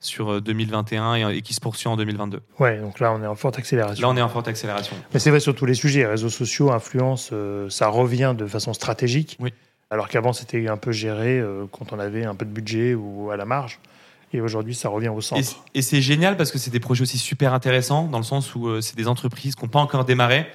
[0.01, 2.41] sur 2021 et, et, qui se poursuit en 2022.
[2.61, 4.07] Ouais, donc là on est en forte accélération.
[4.07, 4.95] Là on est en forte accélération.
[5.13, 8.73] Mais c'est vrai sur tous les sujets, réseaux sociaux, influence, euh, ça revient de façon
[8.73, 9.37] stratégique.
[9.41, 9.53] Oui.
[9.91, 13.31] Alors qu'avant, c'était un peu géré euh, quand on avait un peu de budget ou
[13.31, 13.79] à la marge.
[14.35, 15.65] Et aujourd'hui, ça revient au centre.
[15.75, 18.69] Et, c'est génial parce que c'est des projets aussi super intéressants dans le sens où
[18.69, 20.47] euh, c'est des entreprises qui n'ont pas encore démarré,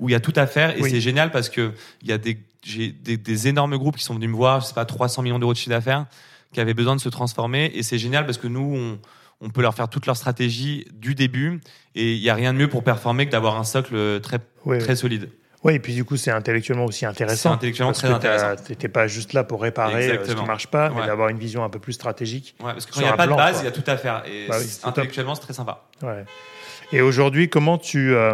[0.00, 0.76] où il y a tout à faire.
[0.76, 1.72] Et c'est génial parce que
[2.02, 4.74] il y a des, des, des, énormes groupes qui sont venus me voir, je sais
[4.74, 6.06] pas, 300 millions d'euros de chiffre d'affaires,
[6.52, 7.70] qui avaient besoin de se transformer.
[7.74, 8.98] Et c'est génial parce que nous, on,
[9.40, 11.60] on peut leur faire toute leur stratégie du début.
[11.94, 14.40] Et il n'y a rien de mieux pour performer que d'avoir un socle très,
[14.80, 15.30] très solide.
[15.62, 17.50] Oui, et puis du coup, c'est intellectuellement aussi intéressant.
[17.50, 18.62] C'est intellectuellement très intéressant.
[18.64, 21.28] Tu n'étais pas juste là pour réparer euh, ce qui ne marche pas, mais d'avoir
[21.28, 22.54] une vision un peu plus stratégique.
[22.60, 23.96] Ouais, parce que quand il n'y a pas de base, il y a tout à
[23.96, 24.22] faire.
[24.26, 25.84] Et bah intellectuellement, c'est très sympa.
[26.02, 26.24] Ouais.
[26.92, 28.32] Et aujourd'hui, comment tu, euh,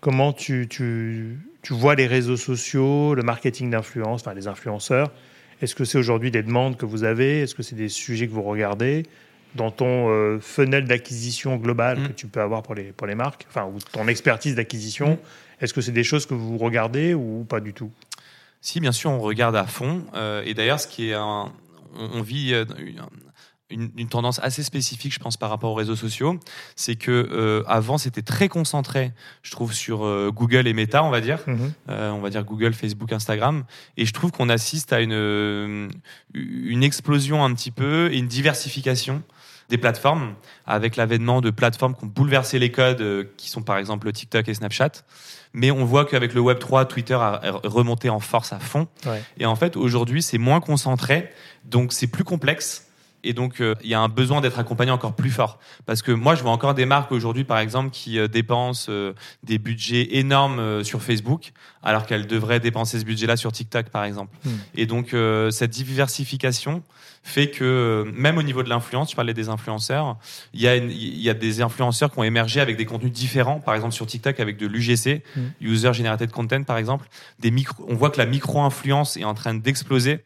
[0.00, 5.10] comment tu, tu, tu, vois les réseaux sociaux, le marketing d'influence, enfin les influenceurs?
[5.62, 7.40] Est-ce que c'est aujourd'hui des demandes que vous avez?
[7.40, 9.04] Est-ce que c'est des sujets que vous regardez?
[9.54, 12.08] Dans ton euh, fenêtre d'acquisition globale Mm.
[12.08, 15.64] que tu peux avoir pour les, pour les marques, enfin, ou ton expertise d'acquisition Mm.
[15.64, 17.90] Est-ce que c'est des choses que vous regardez ou pas du tout?
[18.62, 20.04] Si, bien sûr, on regarde à fond.
[20.14, 21.52] Euh, et d'ailleurs, ce qui est un,
[21.96, 22.64] on, on vit euh,
[23.68, 26.40] une, une tendance assez spécifique, je pense, par rapport aux réseaux sociaux,
[26.76, 30.00] c'est que euh, avant c'était très concentré, je trouve, sur
[30.32, 31.38] Google et Meta, on va dire.
[31.88, 33.64] Euh, on va dire Google, Facebook, Instagram,
[33.96, 35.88] et je trouve qu'on assiste à une
[36.34, 39.22] une explosion un petit peu et une diversification
[39.70, 40.34] des plateformes
[40.66, 44.48] avec l'avènement de plateformes qui ont bouleversé les codes, euh, qui sont par exemple TikTok
[44.48, 44.92] et Snapchat.
[45.52, 48.86] Mais on voit qu'avec le Web 3, Twitter a remonté en force à fond.
[49.06, 49.22] Ouais.
[49.38, 51.30] Et en fait, aujourd'hui, c'est moins concentré,
[51.64, 52.90] donc c'est plus complexe.
[53.22, 55.58] Et donc, euh, il y a un besoin d'être accompagné encore plus fort.
[55.86, 59.12] Parce que moi, je vois encore des marques aujourd'hui, par exemple, qui euh, dépensent euh,
[59.42, 61.52] des budgets énormes sur Facebook,
[61.82, 64.34] alors qu'elles devraient dépenser ce budget-là sur TikTok, par exemple.
[64.44, 64.50] Hmm.
[64.74, 65.14] Et donc,
[65.50, 66.82] cette diversification
[67.22, 70.16] fait que, euh, même au niveau de l'influence, tu parlais des influenceurs,
[70.54, 73.12] il y, a une- il y a des influenceurs qui ont émergé avec des contenus
[73.12, 75.40] différents, par exemple sur TikTok avec de l'UGC, Hmm.
[75.60, 77.08] User Generated Content, par exemple.
[77.38, 80.20] Des micro, on voit que la micro-influence est en train d'exploser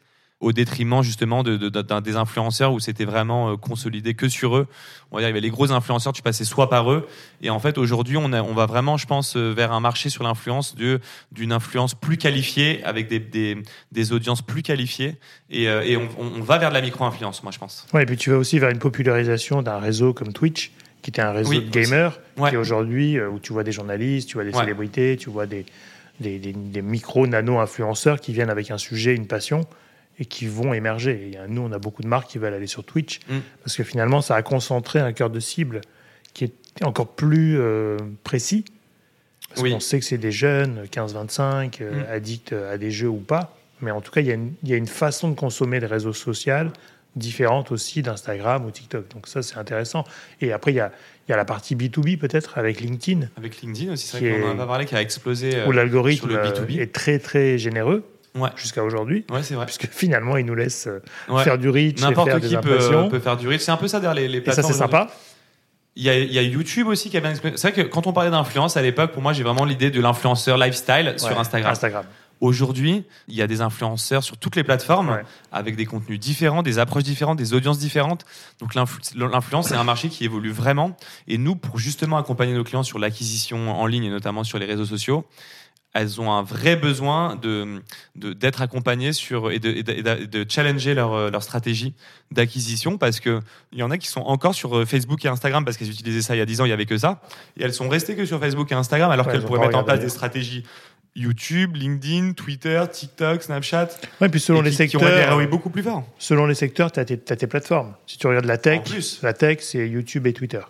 [0.45, 1.57] au détriment justement de,
[2.01, 4.67] des influenceurs où c'était vraiment euh, consolidé que sur eux.
[5.11, 7.07] On va dire, il y avait les gros influenceurs, tu passais soit par eux.
[7.41, 10.77] Et en fait, aujourd'hui, on, va vraiment, je pense, euh, vers un marché sur l'influence
[10.77, 13.57] d'une influence plus qualifiée, avec des, des,
[13.93, 15.17] des audiences plus qualifiées.
[15.51, 17.87] Et, euh, et on, va vers de la micro-influence, moi, je pense.
[17.95, 21.23] Ouais, et puis tu vas aussi vers une popularisation d'un réseau comme Twitch, qui était
[21.23, 22.51] un réseau Oui, de gamers, Ouais.
[22.51, 24.61] qui aujourd'hui, où tu vois des journalistes, tu vois des Ouais.
[24.61, 25.65] célébrités, tu vois des,
[26.21, 29.63] des, des- des micro-nano-influenceurs qui viennent avec un sujet, une passion,
[30.19, 31.31] et qui vont émerger.
[31.33, 33.39] Et, euh, nous, on a beaucoup de marques qui veulent aller sur Twitch, Mm.
[33.63, 35.81] parce que finalement, ça a concentré un cœur de cible
[36.33, 36.53] qui est
[36.85, 38.65] encore plus euh, précis.
[39.51, 39.71] Parce Oui.
[39.73, 42.07] qu'on sait que c'est des jeunes, 15-25, euh, Mm.
[42.13, 43.57] addicts à des jeux ou pas.
[43.81, 45.79] Mais en tout cas, il y, a une- il y a une façon de consommer
[45.81, 46.71] les réseaux sociaux
[47.17, 49.09] différente aussi d'Instagram ou TikTok.
[49.13, 50.05] Donc ça, c'est intéressant.
[50.41, 50.91] Et après, il y a,
[51.29, 54.47] il y a la partie B2B peut-être avec LinkedIn, Avec LinkedIn aussi, c'est vrai qu'on
[54.49, 55.55] est- en a pas parlé, qui a explosé.
[55.57, 56.81] euh, où l'algorithme sur le B2B.
[56.81, 58.05] est très très généreux
[58.37, 58.51] Ouais.
[58.57, 59.65] jusqu'à aujourd'hui, Ouais, c'est vrai.
[59.67, 61.45] puisque finalement, il nous laisse euh, Ouais.
[61.45, 63.09] faire du reach et faire N'importe des qui peut, impressions.
[63.09, 63.61] peut faire du reach.
[63.61, 64.73] C'est un peu ça derrière les, les et ça, plateformes.
[64.73, 65.11] c'est sympa.
[65.97, 67.57] Il y, a, il y a YouTube aussi qui a bien explosé.
[67.57, 70.01] C'est vrai que quand on parlait d'influence à l'époque, pour moi, j'ai vraiment l'idée de
[70.01, 71.71] l'influenceur lifestyle sur Instagram.
[71.71, 72.05] Instagram.
[72.41, 75.23] Aujourd'hui, il y a des influenceurs sur toutes les plateformes Ouais.
[75.53, 78.25] avec des contenus différents, des approches différentes, des audiences différentes.
[78.59, 80.97] Donc l'influ- l'influence, c'est un marché qui évolue vraiment.
[81.29, 84.67] Et nous, pour justement accompagner nos clients sur l'acquisition en ligne et notamment sur les
[84.67, 85.25] réseaux sociaux,
[85.95, 87.81] elles ont un vrai besoin de
[88.17, 91.43] de- d'être accompagnées sur et de, et de, et de- de challenger leur euh, leur
[91.43, 91.95] stratégie
[92.31, 93.41] d'acquisition parce que
[93.73, 96.23] il y en a qui sont encore sur euh, Facebook et Instagram parce qu'elles utilisaient
[96.23, 97.21] ça il y a 10 ans il y avait que ça
[97.59, 99.85] et elles sont restées que sur Facebook et Instagram alors Ouais, qu'elles pourraient mettre en
[99.85, 100.65] place des stratégies
[101.17, 103.89] YouTube, LinkedIn, Twitter, TikTok, Snapchat
[104.21, 106.03] Ouais, puis selon et les qui, qui ont secteurs, des ROI beaucoup plus forts.
[106.19, 107.95] selon les secteurs, tu as, tes plateformes.
[108.09, 109.23] Si tu regardes la tech, plus.
[109.23, 110.63] la tech, c'est YouTube et Twitter.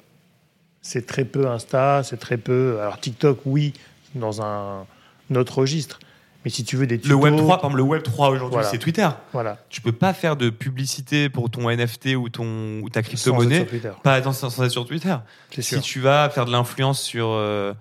[0.83, 2.79] C'est très peu Insta, c'est très peu.
[2.79, 3.73] Alors TikTok, oui,
[4.15, 4.85] dans un
[5.33, 5.99] autre registre.
[6.45, 8.53] Mais si tu veux des tutos, Le Web 3, par exemple, le Web 3 aujourd'hui,
[8.53, 8.69] Voilà.
[8.69, 9.09] c'est Twitter.
[9.33, 13.61] voilà, Tu peux pas faire de publicité pour ton NFT ou ton ou ta crypto-monnaie
[13.61, 15.17] sur Twitter, pas dans, sans être sur Twitter.
[15.51, 15.81] c'est Si sûr.
[15.83, 17.73] tu vas faire de l'influence sur euh,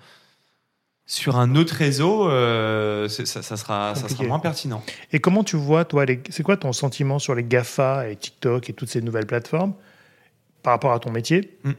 [1.06, 4.82] sur un autre réseau, euh, ça, ça sera ça sera moins pertinent.
[5.12, 6.22] Et comment tu vois, toi, les...
[6.30, 9.74] c'est quoi ton sentiment sur les GAFA et TikTok et toutes ces nouvelles plateformes
[10.64, 11.72] par rapport à ton métier Mm.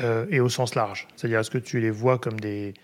[0.00, 1.06] euh, et au sens large?
[1.14, 2.74] C'est-à-dire, est-ce que tu les vois comme des,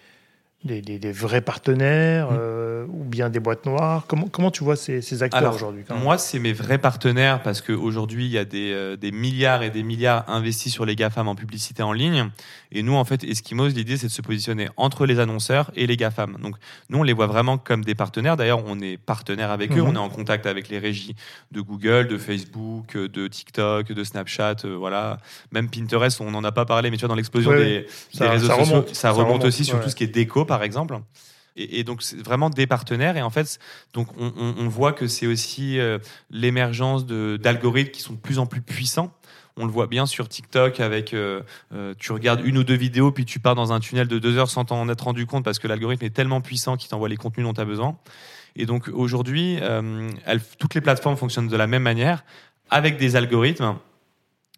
[0.62, 2.37] des, des- des vrais partenaires Mm.
[2.38, 6.18] euh, ou bien des boîtes noires comment, comment tu vois ces, ces acteurs aujourd'hui Moi,
[6.18, 9.83] c'est mes vrais partenaires parce qu'aujourd'hui, il y a des, euh, des milliards et des
[9.83, 12.29] milliards investis sur les GAFAM en publicité en ligne.
[12.73, 15.96] Et nous, en fait, Eskimos, l'idée, c'est de se positionner entre les annonceurs et les
[15.96, 16.37] GAFAM.
[16.42, 16.55] Donc,
[16.88, 18.37] nous, on les voit vraiment comme des partenaires.
[18.37, 19.81] D'ailleurs, on est partenaire avec eux.
[19.83, 19.88] Mhm.
[19.88, 21.16] On est en contact avec les régies
[21.53, 24.57] de Google, de Facebook, de TikTok, de Snapchat.
[24.64, 25.18] euh, voilà.
[25.53, 28.46] Même Pinterest, on n'en a pas parlé, mais tu vois, dans l'explosion des, Ça- réseaux
[28.46, 28.88] ça sociaux, remonte.
[28.88, 30.98] ça Ça remonte aussi sur tout ce qui est déco, par exemple.
[31.54, 33.16] Et, donc, c'est vraiment des partenaires.
[33.16, 33.60] Et en fait,
[33.92, 35.98] donc on, voit que c'est aussi euh,
[36.30, 39.12] l'émergence d'algorithmes qui sont de plus en plus puissants.
[39.56, 43.12] On le voit bien sur TikTok avec, euh, euh, tu regardes une ou deux vidéos,
[43.12, 45.60] puis tu pars dans un tunnel de deux heures sans t'en être rendu compte parce
[45.60, 47.96] que l'algorithme est tellement puissant qu'il t'envoie les contenus dont tu as besoin.
[48.56, 50.10] Et donc aujourd'hui, euh,
[50.58, 52.24] toutes les plateformes fonctionnent de la même manière
[52.70, 53.76] avec des algorithmes.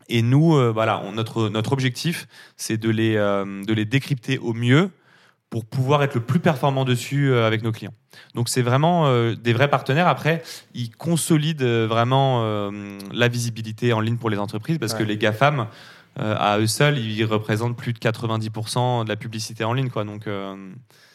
[0.08, 2.26] Et nous, voilà, notre, notre objectif,
[2.56, 4.90] c'est de les, de les décrypter au mieux
[5.52, 7.92] pour pouvoir être le plus performant dessus euh, avec nos clients.
[8.34, 10.08] Donc c'est vraiment euh, des vrais partenaires.
[10.08, 15.02] Après, ils consolident euh, vraiment euh, la visibilité en ligne pour les entreprises parce que
[15.02, 15.66] les GAFAM,
[16.20, 19.90] euh, à eux seuls, ils représentent plus de 90% de la publicité en ligne.
[19.90, 20.04] Quoi.
[20.04, 20.54] Donc, euh,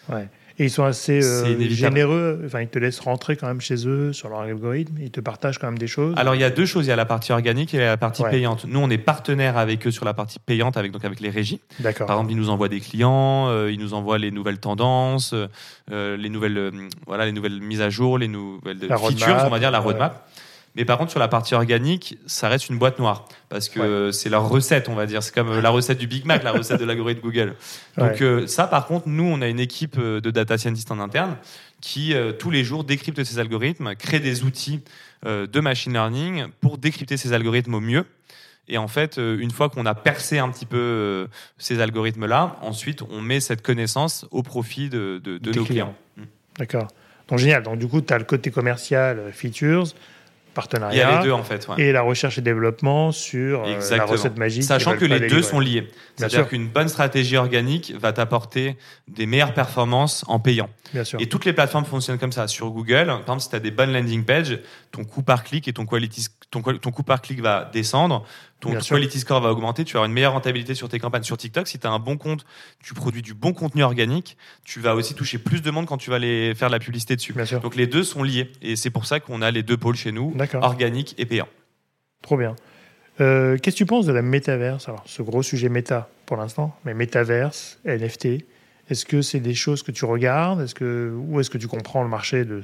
[0.10, 0.28] Ouais.
[0.60, 2.42] Et ils sont assez euh, généreux.
[2.46, 4.96] Enfin, ils te laissent rentrer quand même chez eux sur leur algorithme.
[5.00, 6.16] Ils te partagent quand même des choses.
[6.18, 8.24] Alors il y a deux choses, il y a la partie organique et la partie
[8.24, 8.32] Ouais.
[8.32, 8.66] payante.
[8.68, 11.62] Nous on est partenaire avec eux sur la partie payante avec donc avec les régies.
[11.80, 12.08] D'accord.
[12.08, 15.36] Par exemple, ils nous envoient des clients, euh, ils nous envoient les nouvelles tendances,
[15.92, 16.72] euh, les nouvelles
[17.06, 19.82] voilà les nouvelles mises à jour, les nouvelles La features, roadmap, on va dire la
[19.82, 19.94] ouais.
[20.78, 24.30] Mais par contre sur la partie organique, ça reste une boîte noire parce que c'est
[24.30, 25.24] leur recette, on va dire.
[25.24, 27.56] C'est comme euh, la recette du Big Mac, la recette de l'algorithme Google.
[27.98, 28.22] Donc Ouais.
[28.22, 31.36] euh, ça, par contre, nous on a une équipe euh, de data scientists en interne
[31.82, 34.82] qui tous les jours décrypte ces algorithmes, crée des outils
[35.24, 38.04] de machine learning pour décrypter ces algorithmes au mieux.
[38.68, 41.28] Et en fait, une fois qu'on a percé un petit peu
[41.60, 45.94] ces algorithmes-là, ensuite on met cette connaissance au profit de, de, de Des nos clients.
[46.16, 46.28] clients.
[46.58, 46.88] D'accord.
[47.28, 47.62] Donc génial.
[47.62, 49.32] Donc du coup, tu as le côté commercial, euh,
[50.62, 51.08] features, Il y partenariat.
[51.10, 51.68] a les deux en fait.
[51.68, 51.76] ouais.
[51.82, 54.64] Et la recherche et développement sur euh, la recette magique.
[54.64, 55.88] Sachant que les deux sont liés.
[56.16, 60.70] C'est-à-dire qu'une bonne stratégie organique va t'apporter des meilleures performances en payant.
[60.94, 61.20] Bien sûr.
[61.22, 62.48] Et toutes les plateformes fonctionnent comme ça.
[62.48, 64.60] Sur Google, par exemple, si tu as des bonnes landing pages,
[64.92, 68.26] ton coût par clic et ton, quality, ton, ton coût par clic va descendre,
[68.60, 68.96] ton Bien sûr.
[68.96, 71.24] quality score va augmenter, tu vas avoir une meilleure rentabilité sur tes campagnes.
[71.24, 72.46] Sur TikTok, si tu as un bon compte,
[72.84, 76.10] tu produis du bon contenu organique, tu vas aussi toucher plus de monde quand tu
[76.10, 77.34] vas aller faire de la publicité dessus.
[77.34, 77.60] Bien sûr.
[77.60, 78.52] Donc les deux sont liés.
[78.62, 81.48] Et c'est pour ça qu'on a les deux pôles chez nous, organique et payant.
[82.22, 82.56] Trop bien.
[83.20, 84.88] Euh, Qu'est-ce que tu penses de la métaverse?
[84.90, 88.46] Alors, ce gros sujet méta pour l'instant, mais métaverse, NFT,
[88.90, 90.62] est-ce que c'est des choses que tu regardes?
[90.62, 92.62] Est-ce que, Ou est-ce que tu comprends le marché de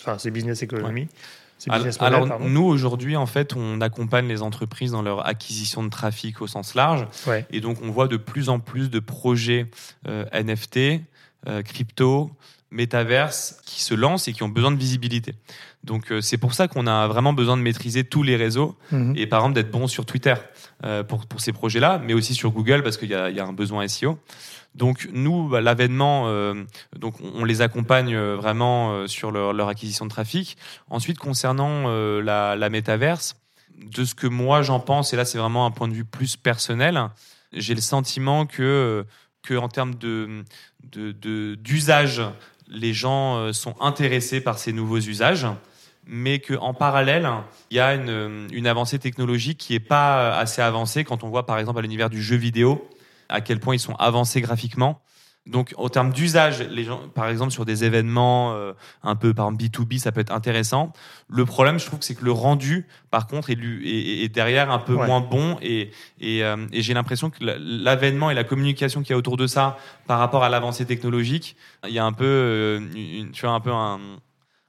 [0.00, 1.08] enfin, ces business économies
[1.66, 5.88] business alors, pardon nous aujourd'hui en fait on accompagne les entreprises dans leur acquisition de
[5.90, 7.44] trafic au sens large Ouais.
[7.50, 9.66] et donc on voit de plus en plus de projets
[10.06, 11.00] euh, NFT,
[11.48, 12.30] euh, crypto,
[12.70, 15.34] métaverse qui se lancent et qui ont besoin de visibilité.
[15.84, 19.14] Donc euh, c'est pour ça qu'on a vraiment besoin de maîtriser tous les réseaux Mhm.
[19.16, 20.34] et par exemple d'être bon sur Twitter
[21.08, 24.18] pour, pour ces projets-là, mais aussi sur Google parce qu'il y a, un besoin SEO.
[24.74, 26.54] Donc nous, bah, l'avènement, euh,
[26.96, 30.56] donc on, les accompagne euh, vraiment euh, sur leur, acquisition de trafic.
[30.88, 33.36] Ensuite, concernant euh, la, métaverse,
[33.76, 36.36] de ce que moi j'en pense, et là c'est vraiment un point de vue plus
[36.36, 37.08] personnel,
[37.52, 39.04] j'ai le sentiment que,
[39.42, 39.94] que en termes
[40.92, 42.22] d'usage,
[42.68, 45.46] les gens euh, sont intéressés par ces nouveaux usages
[46.08, 47.28] mais qu'en parallèle,
[47.70, 51.46] il y a une, une avancée technologique qui n'est pas assez avancée quand on voit
[51.46, 52.88] par exemple à l'univers du jeu vidéo
[53.28, 55.02] à quel point ils sont avancés graphiquement.
[55.46, 59.46] Donc, en termes d'usage, les gens, par exemple, sur des événements euh, un peu par
[59.50, 60.92] exemple B2B, ça peut être intéressant.
[61.28, 64.70] Le problème, je trouve, c'est que le rendu, par contre, est, lu- est- est derrière
[64.70, 65.06] un peu Ouais.
[65.06, 65.56] moins bon.
[65.62, 65.90] Et,
[66.20, 69.38] et, euh, et j'ai l'impression que la- l'avènement et la communication qu'il y a autour
[69.38, 73.46] de ça, par rapport à l'avancée technologique, il y a un peu, euh, une- tu
[73.46, 73.98] vois, un peu un,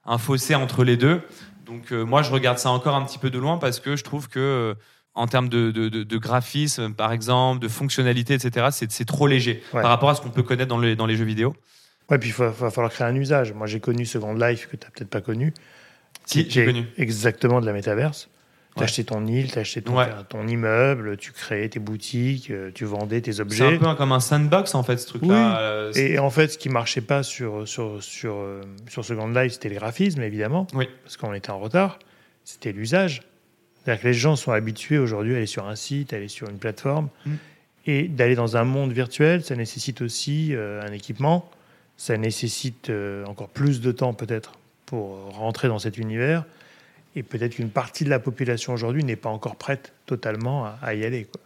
[0.09, 1.21] un fossé entre les deux.
[1.65, 4.03] Donc, euh, moi, je regarde ça encore un petit peu de loin parce que je
[4.03, 4.73] trouve que euh,
[5.15, 9.61] en termes de, de, de- de graphisme, par exemple, de fonctionnalité, etc., c'est trop léger
[9.73, 9.81] Ouais.
[9.81, 11.55] par rapport à ce qu'on peut connaître dans les, dans les jeux vidéo.
[12.09, 13.53] Ouais, puis il va, va falloir créer un usage.
[13.53, 15.53] Moi, j'ai connu Second Life que tu n'as peut-être pas connu.
[16.25, 16.85] Si, j'ai connu.
[16.97, 18.29] Exactement de la métaverse.
[18.79, 18.89] Tu Ouais.
[18.89, 20.07] acheté ton île, tu acheté ton, Ouais.
[20.29, 23.77] ton immeuble, tu créais tes boutiques, euh, tu vendais tes C'est un objets.
[23.77, 25.59] peu comme un sandbox, en fait, ce truc-là.
[25.59, 29.53] Euh, Et en fait, ce qui marchait pas sur, sur, sur, euh, sur Second Life,
[29.53, 30.87] c'était le graphisme, évidemment, Oui.
[31.03, 31.99] parce qu'on était en retard.
[32.43, 33.21] C'était l'usage.
[33.83, 36.49] C'est-à-dire que les gens sont habitués aujourd'hui à aller sur un site, à aller sur
[36.49, 37.09] une plateforme.
[37.25, 37.31] Mm.
[37.85, 41.49] Et d'aller dans un monde virtuel, ça nécessite aussi un équipement.
[41.97, 42.91] Ça nécessite
[43.25, 44.51] encore plus de temps, peut-être,
[44.85, 46.43] pour rentrer dans cet univers.
[47.15, 50.93] Et peut-être qu'une partie de la population aujourd'hui n'est pas encore prête totalement à, à
[50.93, 51.25] y aller.
[51.25, 51.41] Quoi.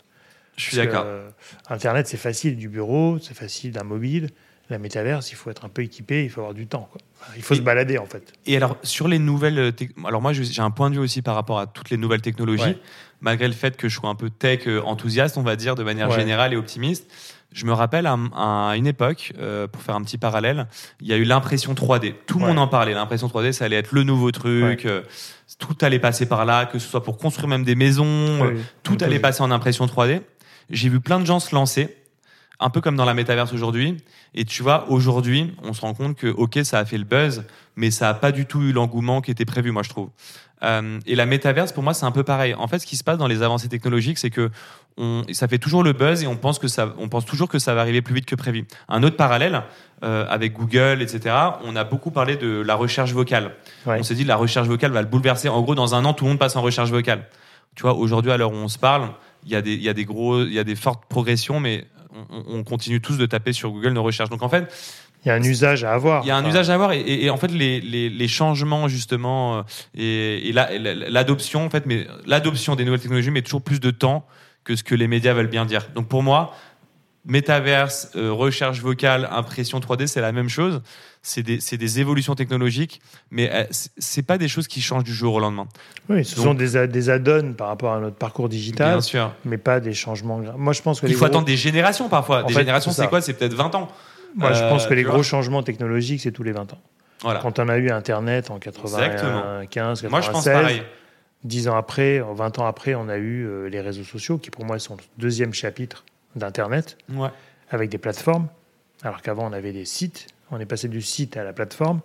[0.57, 1.03] je suis d'accord.
[1.05, 1.29] euh,
[1.69, 4.29] Internet, c'est facile du bureau, c'est facile d'un mobile.
[4.69, 6.87] La métaverse, il faut être un peu équipé, il faut avoir du temps.
[6.91, 7.01] quoi.
[7.35, 8.31] Il faut Et- se balader, en fait.
[8.45, 9.59] Et alors, sur les nouvelles.
[9.59, 9.71] euh,
[10.05, 12.63] Alors, moi, j'ai un point de vue aussi par rapport à toutes les nouvelles technologies.
[12.63, 12.77] Ouais.
[13.21, 15.83] Malgré le fait que je sois un peu tech euh, enthousiaste, on va dire, de
[15.83, 16.15] manière Ouais.
[16.19, 17.09] générale et optimiste.
[17.53, 20.67] Je me rappelle à, à une époque, euh, pour faire un petit parallèle,
[21.01, 22.15] il y a eu l'impression 3D.
[22.25, 22.49] Tout le Ouais.
[22.49, 22.93] monde en parlait.
[22.93, 24.85] L'impression 3D, ça allait être le nouveau truc.
[24.85, 25.03] euh,
[25.59, 28.05] tout allait passer par là, que ce soit pour construire même des maisons.
[28.07, 30.21] euh, tout allait passer en impression 3D.
[30.69, 31.95] J'ai vu plein de gens se lancer,
[32.59, 33.97] un peu comme dans la métaverse aujourd'hui.
[34.33, 37.43] Et tu vois, aujourd'hui, on se rend compte que, ok, ça a fait le buzz,
[37.75, 40.09] mais ça a pas du tout eu l'engouement qui était prévu, moi, je trouve.
[40.63, 42.53] Euh, et la métaverse, pour moi, c'est un peu pareil.
[42.55, 44.49] En fait, ce qui se passe dans les avancées technologiques, c'est que
[44.97, 47.59] on, ça fait toujours le buzz et on pense que ça, on pense toujours que
[47.59, 48.65] ça va arriver plus vite que prévu.
[48.89, 49.63] Un autre parallèle
[50.03, 51.35] euh, avec Google, etc.
[51.63, 53.55] On a beaucoup parlé de la recherche vocale.
[53.85, 53.97] Ouais.
[53.99, 55.49] On s'est dit la recherche vocale va le bouleverser.
[55.49, 57.27] En gros, dans un an, tout le monde passe en recherche vocale.
[57.75, 59.09] Tu vois, aujourd'hui, à l'heure où on se parle,
[59.45, 61.85] il y a des, y a des gros, il y a des fortes progressions, mais
[62.29, 64.29] on, on continue tous de taper sur Google nos recherches.
[64.29, 64.71] Donc en fait,
[65.25, 66.23] Il y a un usage à avoir.
[66.23, 68.27] il y a un usage à avoir et, et- et en fait les, les, les
[68.27, 69.61] changements justement euh,
[69.95, 73.63] et, et la- et la- l'adoption en fait, mais l'adoption des nouvelles technologies met toujours
[73.63, 74.27] plus de temps
[74.63, 75.89] que ce que les médias veulent bien dire.
[75.95, 76.53] Donc pour moi,
[77.25, 80.81] métaverse, euh, recherche vocale, impression 3D, c'est la même chose.
[81.21, 82.99] C'est des, des évolutions technologiques,
[83.31, 83.63] mais euh,
[83.97, 85.67] c'est- pas des choses qui changent du jour au lendemain.
[86.09, 89.33] Oui, ce Donc- sont des, add-ons par rapport à notre parcours digital, Bien sûr.
[89.45, 90.41] mais pas des changements.
[90.57, 92.43] Moi, je pense que Il faut gros- attendre des générations parfois.
[92.43, 93.21] En des fait, générations, c'est quoi?
[93.21, 93.87] C'est peut-être 20 ans.
[94.35, 96.81] Moi, je Euh, pense que les gros changements technologiques, c'est tous les 20 ans.
[97.21, 97.39] Voilà.
[97.39, 100.83] Quand on a eu Internet en 95, 96, Moi, je pense pareil.
[101.43, 104.65] 10 ans après, 20 ans après, on a eu euh, les réseaux sociaux, qui pour
[104.65, 107.29] moi sont le deuxième chapitre d'Internet, Ouais.
[107.69, 108.47] avec des plateformes.
[109.03, 110.27] Alors qu'avant, on avait des sites.
[110.51, 111.99] On est passé du site à la plateforme.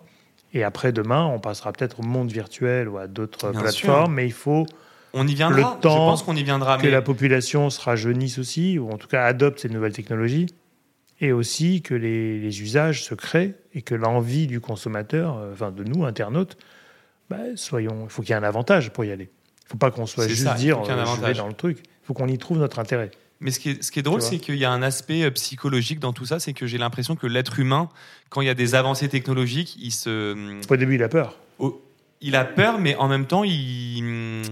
[0.53, 4.05] Et après, demain, on passera peut-être au monde virtuel ou à d'autres Bien plateformes.
[4.05, 4.09] sûr.
[4.09, 4.65] Mais il faut
[5.13, 5.57] On y viendra.
[5.57, 6.77] Le temps je pense qu'on y viendra.
[6.77, 10.47] que Mais la population se rajeunisse aussi, ou en tout cas adopte ces nouvelles technologies.
[11.21, 15.69] Et aussi que les, les usages se créent et que l'envie du consommateur, euh, enfin
[15.71, 16.57] de nous, internautes,
[17.29, 19.25] bah, soyons, il faut qu'il y ait un avantage pour y aller.
[19.25, 21.37] Il ne faut pas qu'on soit juste ça, dire euh, je vais avantage.
[21.37, 21.79] dans le truc.
[21.85, 23.11] Il faut qu'on y trouve notre intérêt.
[23.39, 25.31] Mais ce qui est, ce qui est drôle, c'est qu'il y a un aspect euh,
[25.31, 27.89] psychologique dans tout ça, c'est que j'ai l'impression que l'être humain,
[28.29, 31.37] quand il y a des avancées technologiques, il se, Au début, il a peur.
[32.19, 34.43] il a peur, mais en même temps, il,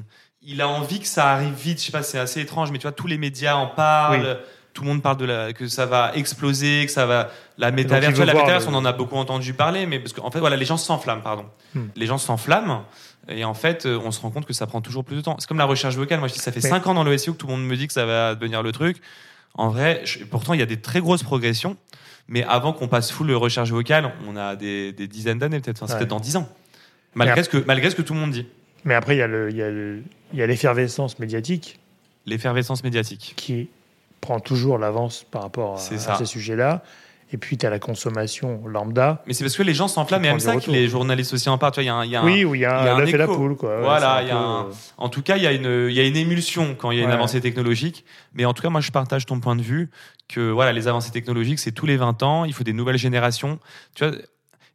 [0.43, 1.79] il a envie que ça arrive vite.
[1.79, 4.39] Je sais pas, c'est assez étrange, mais tu vois, tous les médias en parlent.
[4.77, 8.15] Tout le monde parle de la, que ça va exploser, que ça va la métaverse.
[8.19, 10.65] La métaverse, le- on en a beaucoup entendu parler, mais parce qu'en fait, voilà, les
[10.65, 11.45] gens s'enflamment, pardon.
[11.73, 11.85] Hmm.
[11.95, 12.85] Les gens s'enflamment.
[13.27, 15.35] Et en fait, euh, on se rend compte que ça prend toujours plus de temps.
[15.39, 16.19] C'est comme la recherche vocale.
[16.19, 17.65] Moi, je dis, ça fait Mais- 5 ans dans le SEO que tout le monde
[17.65, 18.97] me dit que ça va devenir le truc.
[19.55, 21.75] En vrai, je- pourtant, il y a des très grosses progressions.
[22.27, 25.77] Mais avant qu'on passe full recherche vocale, on a des, des dizaines d'années peut-être.
[25.77, 25.99] Enfin, c'est Ouais.
[26.01, 26.47] peut-être dans 10 ans.
[27.15, 28.45] Malgré, ce que, malgré ce que tout le monde dit.
[28.85, 31.79] Mais après, il y a le- il y a le- l'effervescence médiatique
[32.27, 33.33] L'effervescence médiatique.
[33.37, 33.69] qui
[34.27, 36.83] prend toujours l'avance par rapport à, ces sujets-là.
[37.31, 39.21] Et puis, tu as la consommation lambda.
[39.27, 41.57] Mais c'est parce que les gens s'enflamment et aiment ça que les journalistes aussi en
[41.57, 41.73] parlent.
[41.73, 43.55] Tu vois, il y a un- oui, où il y a, un la poule.
[43.57, 43.81] Quoi.
[43.81, 45.51] Voilà, c'est un il y a peu, un- euh, En tout cas, il y, a
[45.51, 47.15] une, y a une émulsion quand il y a une Ouais.
[47.15, 48.05] avancée technologique.
[48.33, 49.89] Mais en tout cas, moi, je partage ton point de vue
[50.29, 52.45] que voilà, les avancées technologiques, c'est tous les 20 ans.
[52.45, 53.59] Il faut des nouvelles générations.
[53.95, 54.15] Tu vois,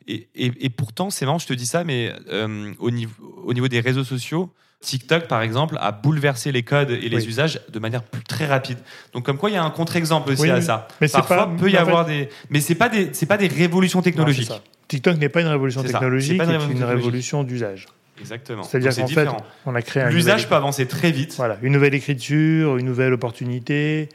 [0.06, 3.14] et, et, et pourtant, c'est marrant, je te dis ça, mais euh, au, niveau,
[3.46, 4.50] au niveau des réseaux sociaux,
[4.82, 8.78] TikTok, par exemple, a bouleversé les codes et les usages de manière plus, très rapide.
[9.14, 10.88] Donc, comme quoi, il y a un contre-exemple aussi Oui, à ça.
[11.00, 14.00] Mais Parfois, pas- peut y avoir des, mais c'est pas des, c'est pas des révolutions
[14.00, 14.50] non, technologiques.
[14.88, 17.86] TikTok n'est pas une révolution technologique, C'est une révolution d'usage.
[18.20, 18.62] Exactement.
[18.62, 19.28] C'est-à-dire qu'en c'est fait,
[19.64, 21.34] on a créé un L'usage peut avancer très vite.
[21.36, 24.08] Voilà, une nouvelle écriture, une nouvelle opportunité.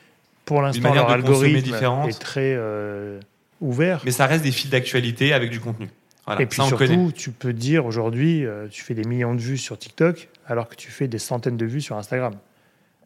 [0.46, 1.74] Pour l'instant, leur algorithme
[2.08, 3.20] est très euh,
[3.60, 4.02] ouvert.
[4.06, 5.90] Mais ça reste des fils d'actualité avec du contenu.
[6.28, 9.40] Voilà, Et puis ça surtout, tu peux dire aujourd'hui, euh, tu fais des millions de
[9.40, 12.34] vues sur TikTok, alors que tu fais des centaines de vues sur Instagram.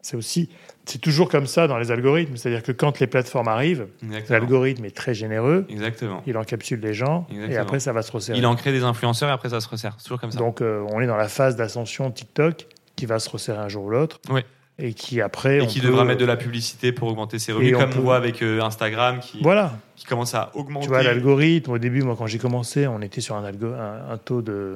[0.01, 0.49] C'est aussi,
[0.86, 2.36] c'est toujours comme ça dans les algorithmes.
[2.36, 3.88] C'est-à-dire que quand les plateformes arrivent,
[4.29, 6.23] l'algorithme est très généreux, Exactement.
[6.25, 8.39] il encapsule les gens, et après ça va se resserrer.
[8.39, 9.93] Il en crée des influenceurs et après ça se resserre.
[9.99, 10.39] C'est toujours comme ça.
[10.39, 13.86] Donc euh, on est dans la phase d'ascension TikTok qui va se resserrer un jour
[13.86, 14.19] ou l'autre.
[14.31, 14.41] Oui.
[14.84, 15.58] Et qui après.
[15.58, 17.80] et on qui peut- devra mettre de la publicité pour augmenter ses revenus, Et on
[17.80, 19.78] comme peut- on voit avec euh, Instagram qui, Voilà.
[19.96, 20.86] qui commence à augmenter.
[20.88, 24.10] Tu vois, l'algorithme, au début, moi, quand j'ai commencé, on était sur un, algo- un,
[24.12, 24.74] un taux de.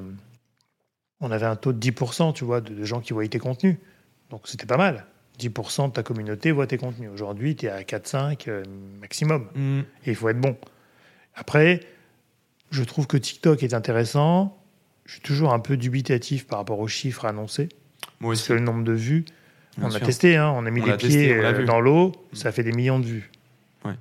[1.21, 3.77] On avait un taux de 10%, tu vois, de, de gens qui voyaient tes contenus.
[4.29, 5.05] Donc c'était pas mal.
[5.39, 7.09] 10% de ta communauté voit tes contenus.
[7.13, 8.63] Aujourd'hui, tu es à 4-5 euh,
[9.01, 9.47] maximum.
[9.55, 9.79] Mm.
[10.05, 10.55] Et il faut être bon.
[11.35, 11.81] Après,
[12.71, 14.57] je trouve que TikTok est intéressant.
[15.05, 17.69] Je suis toujours un peu dubitatif par rapport aux chiffres annoncés.
[18.19, 18.49] Moi Parce aussi.
[18.49, 19.25] que le nombre de vues,
[19.77, 22.11] bien on a testé, hein, on a mis On les pieds testé, euh, dans l'eau,
[22.33, 23.31] ça fait des millions de vues.
[23.83, 23.93] Ouais.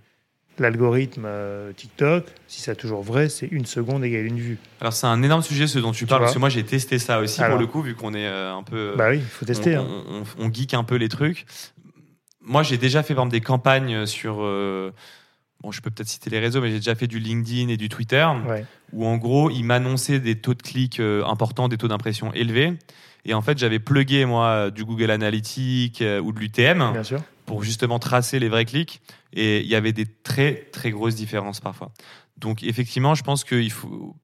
[0.58, 4.58] L'algorithme euh, TikTok, si c'est toujours vrai, c'est une seconde égale une vue.
[4.80, 7.18] Alors c'est un énorme sujet ce dont tu parles, parce que moi j'ai testé ça
[7.18, 7.56] aussi Alors.
[7.56, 8.94] pour le coup, vu qu'on est euh, un peu.
[8.96, 9.76] bah oui, il faut tester.
[9.76, 10.24] on, hein.
[10.38, 11.44] on, geek un peu les trucs.
[12.40, 14.42] Moi, j'ai déjà fait par exemple, des campagnes sur.
[14.42, 14.92] euh,
[15.62, 17.88] bon, je peux peut-être citer les réseaux, mais j'ai déjà fait du LinkedIn et du
[17.88, 18.64] Twitter, Ouais.
[18.92, 22.74] où en gros, ils m'annonçaient des taux de clics importants, des taux d'impression élevés.
[23.24, 26.92] Et en fait, j'avais plugué, moi, du Google Analytics euh, ou de l'UTM
[27.46, 29.00] pour justement tracer les vrais clics.
[29.32, 31.92] Et il y avait des très, très grosses différences parfois.
[32.36, 34.16] Donc, effectivement, je pense qu'il faut.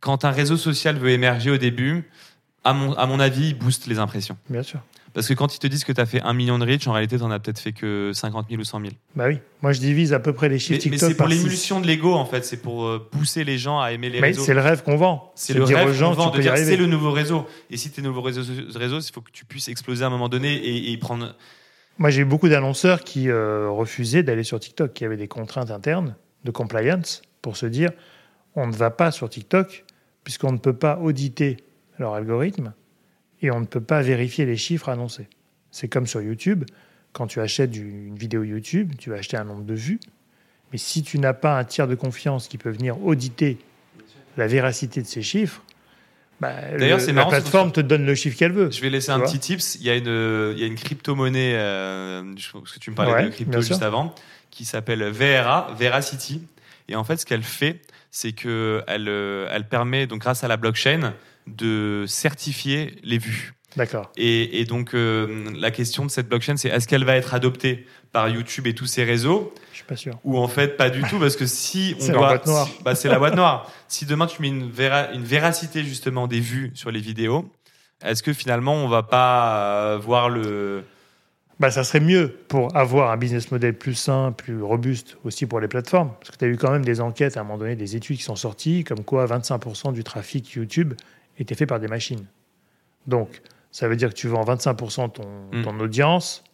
[0.00, 2.10] Quand un réseau social veut émerger au début,
[2.64, 4.36] à mon, à mon avis, il booste les impressions.
[4.48, 4.80] Bien sûr.
[5.14, 6.92] Parce que quand ils te disent que tu as fait un million de reach, en
[6.92, 8.92] réalité, tu as peut-être fait que 50 000 ou 100 000.
[9.14, 9.38] Bah oui.
[9.60, 12.14] Moi, je divise à peu près les chiffres mais TikTok c'est pour l'émulsion de l'ego,
[12.14, 12.44] en fait.
[12.44, 14.42] C'est pour euh, pousser les gens à aimer les Mais réseaux.
[14.42, 15.32] c'est le rêve qu'on vend.
[15.34, 17.46] C'est le dire rêve qu'on vend, de dire c'est le nouveau réseau.
[17.70, 18.42] Et si tes nouveaux réseaux,
[18.74, 21.34] réseaux, il faut que tu puisses exploser à un moment donné et, et prendre.
[21.98, 25.70] Moi, j'ai eu beaucoup d'annonceurs qui euh, refusaient d'aller sur TikTok, qui avaient des contraintes
[25.70, 27.90] internes de compliance pour se dire
[28.54, 29.84] on ne va pas sur TikTok
[30.24, 31.58] puisqu'on ne peut pas auditer
[31.98, 32.72] leur algorithme
[33.42, 35.28] et on ne peut pas vérifier les chiffres annoncés.
[35.70, 36.64] C'est comme sur YouTube.
[37.12, 40.00] Quand tu achètes une vidéo YouTube, tu vas acheter un nombre de vues.
[40.72, 43.58] Mais si tu n'as pas un tiers de confiance qui peut venir auditer
[44.38, 45.62] la véracité de ces chiffres,
[46.40, 48.68] Bah, D'ailleurs, le- c'est la plateforme te donne le chiffre qu'elle veut.
[48.72, 49.76] Je vais laisser un petit tips.
[49.76, 53.12] Il y a une, il y a une crypto-monnaie, euh, parce que tu me parlais
[53.12, 53.82] Ouais, de crypto juste sûr.
[53.86, 54.12] avant,
[54.50, 56.42] qui s'appelle VRA, Veracity.
[56.88, 57.80] Et en fait, ce qu'elle fait,
[58.10, 61.14] c'est que elle, euh, elle permet, donc grâce à la blockchain,
[61.46, 63.54] de certifier les vues.
[63.76, 64.12] D'accord.
[64.18, 67.86] Et, et donc, euh, la question de cette blockchain, c'est est-ce qu'elle va être adoptée
[68.12, 70.18] par YouTube et tous ces réseaux Je suis pas sûr.
[70.24, 72.66] ou en fait pas du tout parce que si on C'est la boîte noire.
[72.66, 76.26] si- bah, c'est la boîte noire si demain tu mets une, véra- une véracité justement
[76.26, 77.50] des vues sur les vidéos
[78.04, 80.84] est-ce que finalement on va pas euh, voir le
[81.58, 85.60] Bah, ça serait mieux pour avoir un business model plus sain, plus robuste aussi pour
[85.60, 86.10] les plateformes.
[86.20, 88.16] Parce que tu as eu quand même des enquêtes à un moment donné, des études
[88.18, 90.92] qui sont sorties, comme quoi 25% du trafic YouTube
[91.42, 92.26] était fait par des machines.
[93.06, 93.40] Donc,
[93.70, 95.22] ça veut dire que tu vends 25% ton,
[95.52, 95.62] Mm.
[95.62, 96.44] ton audience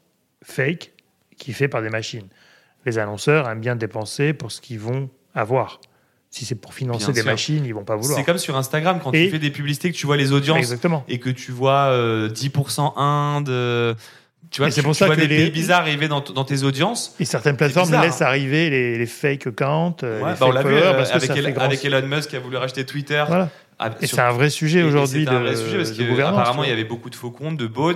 [0.42, 0.92] fake
[1.36, 2.26] qui est fait par des machines.
[2.86, 5.80] Les annonceurs aiment bien dépenser pour ce qu'ils vont avoir.
[6.30, 7.30] Si c'est pour financer Bien des sûr.
[7.30, 8.18] machines, ils vont pas vouloir.
[8.18, 10.58] c'est comme sur Instagram quand Et- tu fais des publicités que tu vois les audiences
[10.58, 11.04] Exactement.
[11.08, 13.94] et que tu vois euh, 10% Inde euh,
[14.50, 16.62] tu vois c'est pour tu ça vois que des les- pays bizarres arriver dans, tes
[16.64, 20.52] audiences Et certaines plateformes laissent arriver les, les fake accounts, euh, Ouais, les bah, on
[20.52, 22.84] fake l'a vu euh, que avec, ça El- avec Elon Musk qui a voulu racheter
[22.84, 23.48] Twitter Voilà.
[23.78, 26.04] Ah, Et sur- c'est un vrai sujet Et- et aujourd'hui de, vrai sujet parce de
[26.04, 27.92] que apparemment il y avait beaucoup de faux comptes, de bots.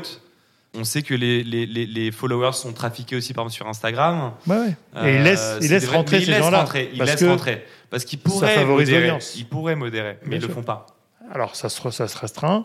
[0.75, 4.33] On sait que les, les, les, les followers sont trafiqués aussi par exemple sur Instagram.
[4.47, 4.69] Ouais.
[4.69, 6.67] Et Euh, ils laissent, ils c'est laissent rentrer ces gens-là.
[6.95, 9.13] ils laissent rentrer parce qu'ils pourraient modérer.
[9.37, 10.55] Ils pourraient modérer, mais Bien ils le sûr.
[10.55, 10.87] font pas.
[11.31, 12.65] Alors, ça se, ça se restreint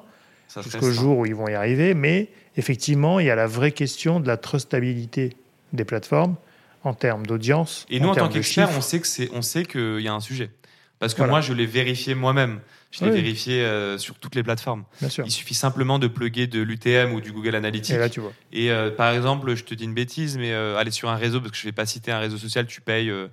[0.63, 4.19] jusqu'au jour où ils vont y arriver, mais effectivement, il y a la vraie question
[4.21, 5.35] de la trustabilité
[5.73, 6.35] des plateformes
[6.85, 7.85] en termes d'audience.
[7.89, 10.49] Et nous en tant termes de qu'experts, sait on sait qu'il y a un sujet.
[10.99, 11.31] Parce que Voilà.
[11.31, 12.59] moi, je l'ai vérifié moi-même.
[12.91, 13.17] Je l'ai Oui.
[13.17, 14.85] vérifié euh, sur toutes les plateformes.
[14.99, 15.25] Bien sûr.
[15.25, 17.93] Il suffit simplement de plugger de l'UTM ou du Google Analytics.
[17.95, 18.31] Et là, tu vois.
[18.51, 21.39] Et euh, par exemple, je te dis une bêtise, mais euh, aller sur un réseau,
[21.39, 23.27] parce que je vais pas citer un réseau social, tu payes, euh,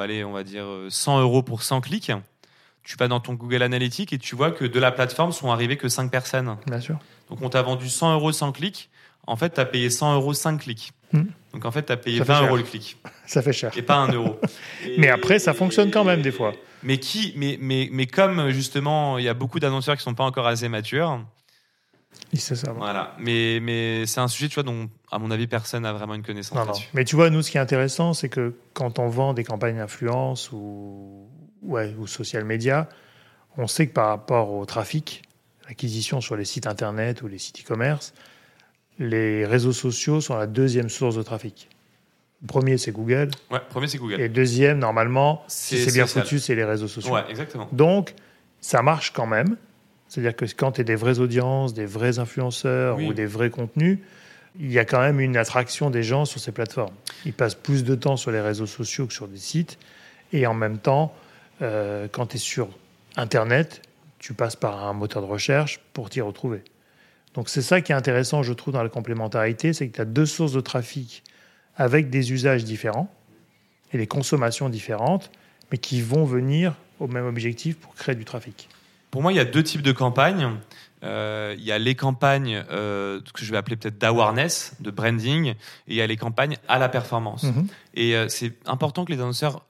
[0.00, 2.12] allez, on va dire euh, 100 euros pour 100 clics.
[2.84, 5.76] Tu vas dans ton Google Analytics et tu vois que de la plateforme sont arrivées
[5.76, 6.56] que 5 personnes.
[6.66, 6.98] Bien sûr.
[7.30, 8.90] Donc on t'a vendu 100 euros 100 clics.
[9.26, 10.92] En fait, tu as payé 100 euros 5 clics.
[11.12, 11.22] Hmm.
[11.52, 12.46] Donc en fait, tu as payé Ça fait 20 cher.
[12.48, 12.96] euros le clic
[13.26, 13.70] Ça fait cher.
[13.76, 14.38] et pas 1 euro.
[14.86, 16.54] Et- Mais après, ça fonctionne quand même, des fois.
[16.82, 20.24] Mais qui, mais, mais, mais comme justement, il y a beaucoup d'annonceurs qui sont pas
[20.24, 21.24] encore assez matures.
[22.32, 22.72] Et c'est ça.
[22.72, 23.14] Voilà.
[23.18, 26.22] Mais, mais c'est un sujet, tu vois, dont, à mon avis, personne n'a vraiment une
[26.22, 26.72] connaissance Non, non.
[26.94, 29.76] Mais tu vois, nous, ce qui est intéressant, c'est que quand on vend des campagnes
[29.76, 31.28] d'influence ou,
[31.62, 32.88] ouais, ou social media,
[33.58, 35.22] on sait que par rapport au trafic,
[35.68, 38.12] l'acquisition sur les sites internet ou les sites e-commerce,
[39.02, 41.68] les réseaux sociaux sont la deuxième source de trafic.
[42.42, 43.30] Le premier, c'est Google.
[43.50, 44.20] Ouais, premier, c'est Google.
[44.20, 47.12] Et deuxième, normalement, si C'est bien foutu, c'est les réseaux sociaux.
[47.14, 47.68] Ouais, exactement.
[47.72, 48.14] Donc,
[48.60, 49.56] ça marche quand même.
[50.08, 53.06] C'est-à-dire que quand tu as des vraies audiences, des vrais influenceurs Oui.
[53.06, 53.98] ou des vrais contenus,
[54.58, 56.94] il y a quand même une attraction des gens sur ces plateformes.
[57.24, 59.78] Ils passent plus de temps sur les réseaux sociaux que sur des sites.
[60.32, 61.14] Et en même temps,
[61.62, 62.68] euh, quand tu es sur
[63.16, 63.82] Internet,
[64.18, 66.62] tu passes par un moteur de recherche pour t'y retrouver.
[67.34, 70.04] Donc c'est ça qui est intéressant, je trouve, dans la complémentarité, c'est que tu as
[70.04, 71.22] deux sources de trafic
[71.76, 73.12] avec des usages différents
[73.92, 75.30] et des consommations différentes,
[75.70, 78.68] mais qui vont venir au même objectif pour créer du trafic.
[79.10, 80.50] Pour moi, il y a deux types de campagnes.
[81.04, 85.46] Euh, il y a les campagnes euh, que je vais appeler peut-être d'awareness, de branding,
[85.48, 85.56] et
[85.88, 87.42] il y a les campagnes à la performance.
[87.42, 87.66] Mhm.
[87.94, 89.64] Et euh, c'est important que les annonceurs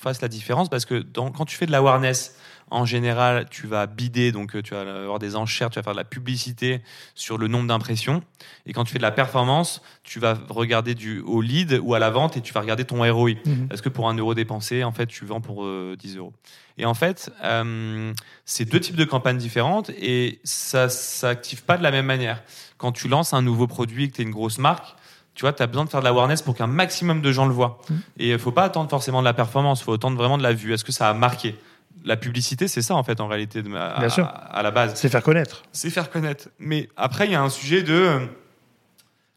[0.00, 2.36] fassent la différence parce que dans, quand tu fais de l'awareness,
[2.70, 5.94] en général, tu vas bider, donc euh, tu vas avoir des enchères, tu vas faire
[5.94, 6.82] de la publicité
[7.14, 8.22] sur le nombre d'impressions.
[8.66, 11.98] Et quand tu fais de la performance, tu vas regarder du, au lead ou à
[11.98, 13.32] la vente et tu vas regarder ton ROI.
[13.44, 13.68] Mhm.
[13.70, 16.32] Est-ce que pour un euro dépensé, en fait, tu vends pour euh, 10 euros
[16.76, 18.12] Et en fait, euh,
[18.44, 22.42] c'est deux types de campagnes différentes et ça s'active pas de la même manière.
[22.76, 24.94] Quand tu lances un nouveau produit et que tu es une grosse marque,
[25.34, 27.54] tu vois, tu as besoin de faire de l'awareness pour qu'un maximum de gens le
[27.54, 27.80] voient.
[27.88, 28.00] Mhm.
[28.18, 30.52] Et il faut pas attendre forcément de la performance, il faut attendre vraiment de la
[30.52, 30.74] vue.
[30.74, 31.56] Est-ce que ça a marqué?
[32.04, 34.24] La publicité, c'est ça, en fait, en réalité, de, à, Bien sûr.
[34.24, 34.28] à-
[34.58, 35.62] à la base C'est faire connaître.
[35.72, 36.48] c'est faire connaître.
[36.58, 38.26] Mais après, il y a un sujet de euh,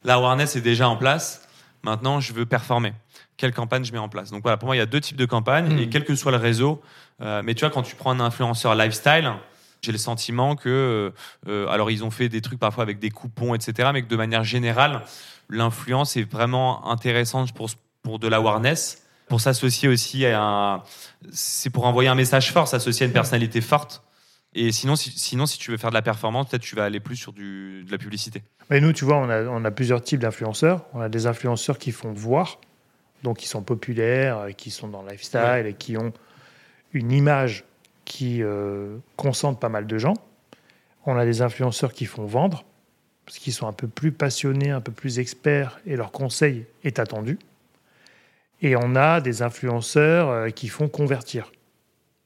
[0.03, 1.47] l'awareness est déjà en place.
[1.83, 2.93] Maintenant, je veux performer.
[3.37, 4.29] Quelle campagne je mets en place?
[4.31, 6.31] Donc voilà, pour moi, il y a deux types de campagnes et quel que soit
[6.31, 6.81] le réseau.
[7.21, 9.31] euh, mais tu vois, quand tu prends un influenceur lifestyle,
[9.81, 11.11] j'ai le sentiment que,
[11.47, 13.89] euh, alors ils ont fait des trucs parfois avec des coupons, etc.
[13.93, 15.01] Mais que de manière générale,
[15.49, 17.69] l'influence est vraiment intéressante pour
[18.03, 20.83] pour de l'awareness, pour s'associer aussi à un,
[21.31, 24.03] c'est pour envoyer un message fort, s'associer à une personnalité forte.
[24.53, 26.99] Et sinon, si, sinon, si tu veux faire de la performance, peut-être tu vas aller
[26.99, 28.43] plus sur du, de la publicité.
[28.69, 30.83] Mais nous, tu vois, on a, on a plusieurs types d'influenceurs.
[30.93, 32.59] On a des influenceurs qui font voir,
[33.23, 36.11] donc qui sont populaires, euh, qui sont dans le lifestyle et qui ont
[36.91, 37.63] une image
[38.03, 40.15] qui euh, concentre pas mal de gens.
[41.05, 42.65] On a des influenceurs qui font vendre,
[43.25, 46.99] parce qu'ils sont un peu plus passionnés, un peu plus experts, et leur conseil est
[46.99, 47.39] attendu.
[48.61, 51.51] Et on a des influenceurs euh, qui font convertir,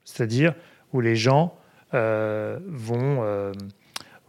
[0.03, 0.53] c'est-à-dire
[0.91, 1.57] où les gens
[1.93, 3.53] euh, vont, euh,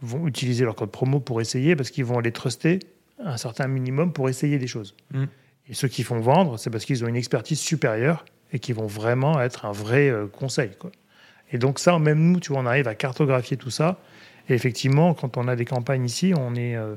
[0.01, 2.79] vont utiliser leur code promo pour essayer parce qu'ils vont les truster
[3.19, 4.95] un certain minimum pour essayer des choses.
[5.11, 5.25] Mm.
[5.69, 8.87] Et ceux qui font vendre, c'est parce qu'ils ont une expertise supérieure et qui vont
[8.87, 10.71] vraiment être un vrai euh, conseil.
[10.79, 10.91] Quoi.
[11.51, 13.99] Et donc ça, même nous, tu vois, on arrive à cartographier tout ça.
[14.49, 16.95] Et effectivement, quand on a des campagnes ici, on est, euh,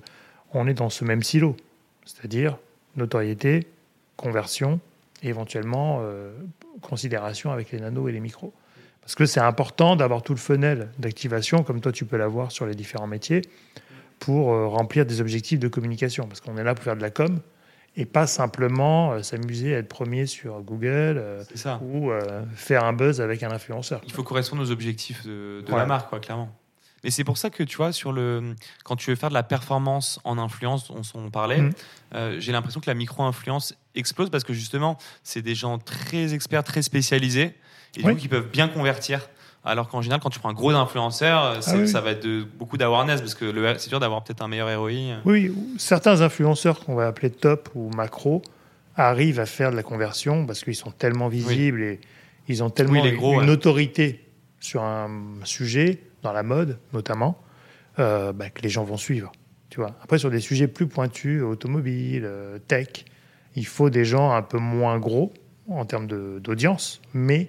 [0.52, 1.56] on est dans ce même silo.
[2.04, 2.58] C'est-à-dire
[2.96, 3.66] notoriété,
[4.16, 4.80] conversion,
[5.22, 6.32] et éventuellement euh,
[6.80, 8.52] considération avec les nanos et les micros.
[9.00, 12.66] Parce que c'est important d'avoir tout le funnel d'activation, comme toi tu peux l'avoir sur
[12.66, 13.42] les différents métiers,
[14.18, 16.26] pour euh, remplir des objectifs de communication.
[16.26, 17.40] Parce qu'on est là pour faire de la com
[17.96, 21.80] et pas simplement euh, s'amuser à être premier sur Google euh, ça.
[21.82, 24.00] ou euh, faire un buzz avec un influenceur.
[24.06, 26.54] Il faut correspondre aux objectifs de, la marque, quoi, clairement.
[27.02, 28.54] Mais c'est pour ça que tu vois, sur le,
[28.84, 31.62] quand tu veux faire de la performance en influence, on s'en parlait,
[32.14, 36.64] euh, j'ai l'impression que la micro-influence explose parce que justement, c'est des gens très experts,
[36.64, 37.54] très spécialisés
[37.96, 38.14] et du Oui.
[38.14, 39.28] coup qui peuvent bien convertir.
[39.62, 41.86] Alors qu'en général, quand tu prends un gros influenceur, Ah oui.
[41.86, 45.18] ça va être de, beaucoup d'awareness parce que c'est dur d'avoir peut-être un meilleur ROI.
[45.26, 48.42] Oui, ou certains influenceurs qu'on va appeler top ou macro
[48.96, 52.00] arrivent à faire de la conversion parce qu'ils sont tellement visibles et
[52.48, 53.50] ils ont tellement Oui, les gros, une ouais.
[53.50, 54.24] autorité
[54.60, 55.10] sur un
[55.44, 57.38] sujet, dans la mode notamment,
[57.98, 59.30] euh, bah, que les gens vont suivre.
[59.68, 59.94] Tu vois.
[60.02, 62.88] Après, sur des sujets plus pointus, automobile, euh, tech,
[63.56, 65.32] il faut des gens un peu moins gros
[65.68, 66.06] en termes
[66.40, 67.48] d'audience, mais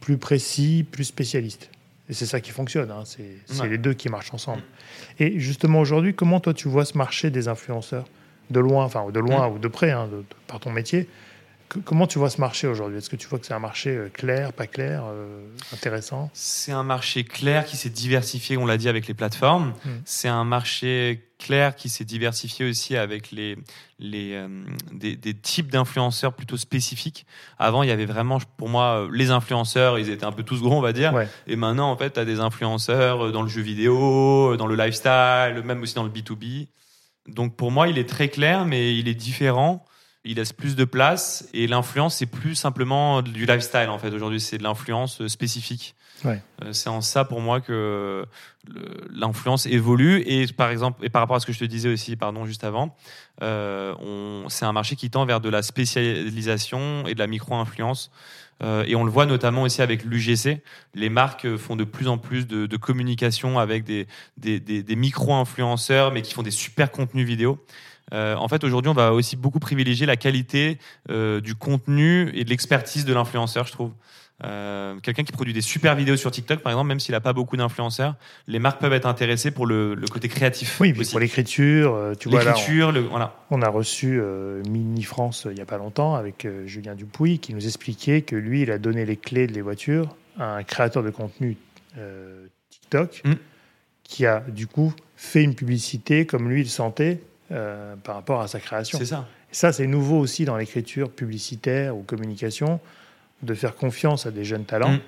[0.00, 1.70] plus précis, plus spécialistes.
[2.08, 3.04] Et c'est ça qui fonctionne, hein.
[3.04, 3.68] c'est Ouais.
[3.68, 4.62] les deux qui marchent ensemble.
[5.18, 8.04] Et justement, aujourd'hui, comment toi tu vois ce marché des influenceurs?
[8.50, 11.08] De loin, enfin de loin ou de près, hein, de- de- par ton métier.
[11.70, 12.98] Que- comment tu vois ce marché aujourd'hui?
[12.98, 16.30] Est-ce que tu vois que c'est un marché euh, clair, pas clair, euh, intéressant?
[16.34, 19.72] C'est un marché clair qui s'est diversifié, on l'a dit, avec les plateformes.
[19.86, 19.88] Mm.
[20.04, 23.56] C'est un marché clair qui s'est diversifié aussi avec les,
[23.98, 24.48] les, euh,
[24.92, 27.26] des, des types d'influenceurs plutôt spécifiques.
[27.58, 30.62] Avant, il y avait vraiment, pour moi, euh, les influenceurs, ils étaient un peu tous
[30.62, 31.12] gros, on va dire.
[31.12, 31.28] Ouais.
[31.46, 34.74] Et maintenant, en fait, tu as des influenceurs euh, dans le jeu vidéo, dans le
[34.74, 36.68] lifestyle, même aussi dans le B2B.
[37.28, 39.84] Donc pour moi, il est très clair, mais il est différent.
[40.26, 44.10] Il laisse plus de place et l'influence, c'est plus simplement du lifestyle en fait.
[44.12, 45.94] Aujourd'hui, c'est de l'influence euh, spécifique.
[46.24, 46.40] Ouais.
[46.62, 48.24] Euh, C'est en ça pour moi que
[49.12, 52.16] l'influence évolue et par exemple et par rapport à ce que je te disais aussi,
[52.16, 52.96] pardon, juste avant,
[53.42, 53.92] euh,
[54.48, 58.10] c'est un marché qui tend vers de la spécialisation et de la micro-influence.
[58.62, 60.62] Euh, et on le voit notamment aussi avec l'UGC.
[60.94, 64.06] Les marques font de plus en plus de, de communication avec des,
[64.36, 67.58] des, des- des micro-influenceurs, mais qui font des super contenus vidéo.
[68.12, 70.78] Euh, en fait, aujourd'hui, on va aussi beaucoup privilégier la qualité
[71.10, 73.92] euh, du contenu et de l'expertise de l'influenceur, je trouve.
[74.44, 77.32] Euh, Quelqu'un qui produit des super vidéos sur TikTok, par exemple, même s'il n'a pas
[77.32, 78.16] beaucoup d'influenceurs,
[78.48, 80.80] les marques peuvent être intéressées pour le, le côté créatif.
[80.80, 81.12] Oui, aussi.
[81.12, 83.36] pour l'écriture, tu vois là, on- le- voilà.
[83.50, 87.38] On a reçu euh, Mini France il n'y a pas longtemps avec euh, Julien Dupuis
[87.38, 90.62] qui nous expliquait que lui, il a donné les clés de les voitures à un
[90.64, 91.56] créateur de contenu
[92.70, 93.32] TikTok Mm.
[94.02, 97.20] qui a du coup fait une publicité comme lui il sentait
[97.52, 98.98] euh, par rapport à sa création.
[98.98, 99.26] C'est ça.
[99.50, 102.80] Et ça, c'est nouveau aussi dans l'écriture publicitaire ou communication
[103.42, 105.00] de faire confiance à des jeunes talents Mm.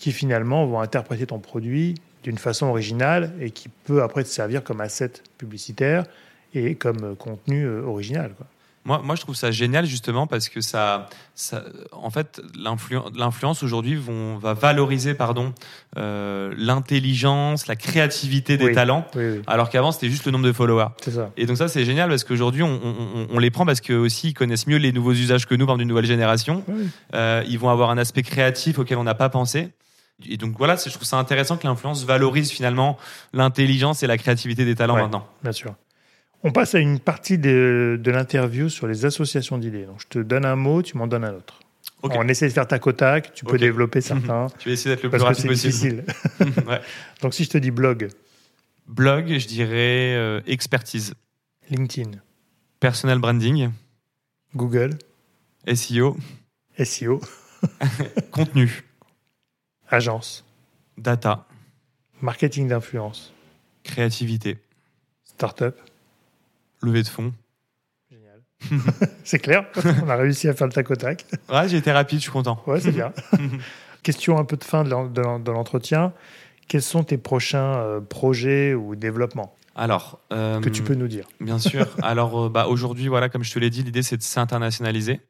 [0.00, 4.62] qui finalement vont interpréter ton produit d'une façon originale et qui peut après te servir
[4.64, 6.04] comme asset publicitaire
[6.54, 8.32] et comme contenu euh, original.
[8.36, 8.46] Quoi.
[8.84, 11.62] Moi, moi, je trouve ça génial justement parce que ça, ça
[11.92, 14.00] en fait, l'influ- l'influence aujourd'hui
[14.40, 15.52] va valoriser, pardon,
[15.98, 18.72] euh, l'intelligence, la créativité des Oui.
[18.74, 20.88] talents, Oui, oui, alors qu'avant c'était juste le nombre de followers.
[21.02, 21.30] ça.
[21.36, 23.92] Et donc ça, c'est génial parce qu'aujourd'hui, on, on- on- on les prend parce que
[23.92, 26.64] aussi ils connaissent mieux les nouveaux usages que nous, par d'une nouvelle génération.
[27.14, 29.68] Euh, ils vont avoir un aspect créatif auquel on n'a pas pensé.
[30.28, 32.96] Et donc voilà, je trouve ça intéressant que l'influence valorise finalement
[33.32, 35.02] l'intelligence et la créativité des talents Ouais.
[35.02, 35.26] maintenant.
[35.42, 35.74] Bien sûr.
[36.44, 39.86] On passe à une partie de, de l'interview sur les associations d'idées.
[39.86, 41.60] Donc, je te donne un mot, tu m'en donnes un autre.
[42.02, 45.02] On essaie de faire tac au tac, tu peux développer certains, Tu vas essayer d'être
[45.02, 46.04] le plus rapide c'est possible.
[46.04, 46.64] difficile.
[46.66, 46.80] Ouais.
[47.22, 48.08] Donc, si je te dis blog,
[48.86, 51.14] Blog, je dirais euh, expertise,
[51.68, 52.12] LinkedIn,
[52.80, 53.70] personal branding,
[54.54, 54.96] Google,
[55.74, 56.16] SEO,
[56.82, 57.20] SEO,
[58.30, 58.84] contenu,
[59.90, 60.44] agence,
[60.96, 61.46] data,
[62.22, 63.34] marketing d'influence,
[63.84, 64.56] créativité,
[65.24, 65.76] startup.
[66.82, 67.32] Levée de fonds.
[68.10, 68.42] Génial.
[69.24, 69.66] c'est clair,
[70.04, 71.24] on a réussi à faire le tac au tac.
[71.50, 72.62] Ouais, j'ai été rapide, je suis content.
[72.66, 73.12] Ouais, c'est bien.
[74.02, 76.12] Question un peu de fin de l'en- de l'en- de l'entretien.
[76.68, 81.26] Quels sont tes prochains euh, projets ou développements Alors, euh, que tu peux nous dire
[81.40, 81.86] Bien sûr.
[82.02, 85.20] Alors euh, bah, aujourd'hui, voilà, comme je te l'ai dit, l'idée c'est de s'internationaliser.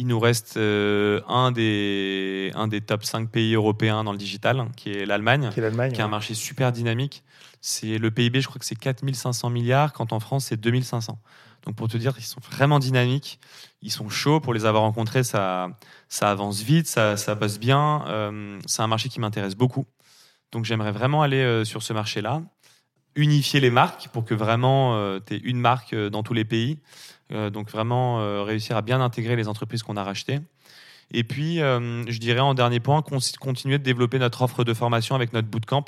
[0.00, 4.68] Il nous reste euh, un, des, un des top 5 pays européens dans le digital,
[4.76, 6.08] qui est l'Allemagne, Qui est qui est un ouais.
[6.08, 7.24] marché super dynamique.
[7.60, 11.18] C'est le PIB, je crois que c'est 4500 milliards, quand en France c'est 2500.
[11.66, 13.40] Donc pour te dire, ils sont vraiment dynamiques,
[13.82, 14.38] ils sont chauds.
[14.38, 15.70] Pour les avoir rencontrés, ça,
[16.08, 18.04] ça avance vite, ça, ça bosse bien.
[18.06, 19.84] Euh, c'est un marché qui m'intéresse beaucoup.
[20.52, 22.42] Donc j'aimerais vraiment aller sur ce marché-là,
[23.18, 26.78] unifier les marques pour que vraiment tu aies une marque dans tous les pays.
[27.30, 30.40] donc vraiment réussir à bien intégrer les entreprises qu'on a rachetées.
[31.10, 35.32] Et puis, je dirais en dernier point, continuer de développer notre offre de formation avec
[35.32, 35.84] notre bootcamp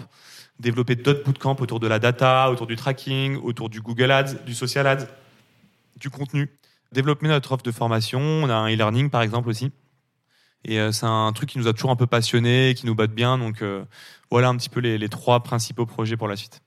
[0.60, 4.54] développer d'autres bootcamps autour de la data, autour du tracking, autour du Google Ads, du
[4.54, 5.06] social ads,
[5.96, 6.50] du contenu.
[6.92, 8.20] Développer notre offre de formation.
[8.20, 9.72] On a un e-learning par exemple aussi.
[10.64, 13.12] Et euh, c'est un truc qui nous a toujours un peu passionné, qui nous botte
[13.12, 13.38] bien.
[13.38, 13.84] Donc euh,
[14.30, 16.60] voilà un petit peu les, trois principaux projets pour la suite.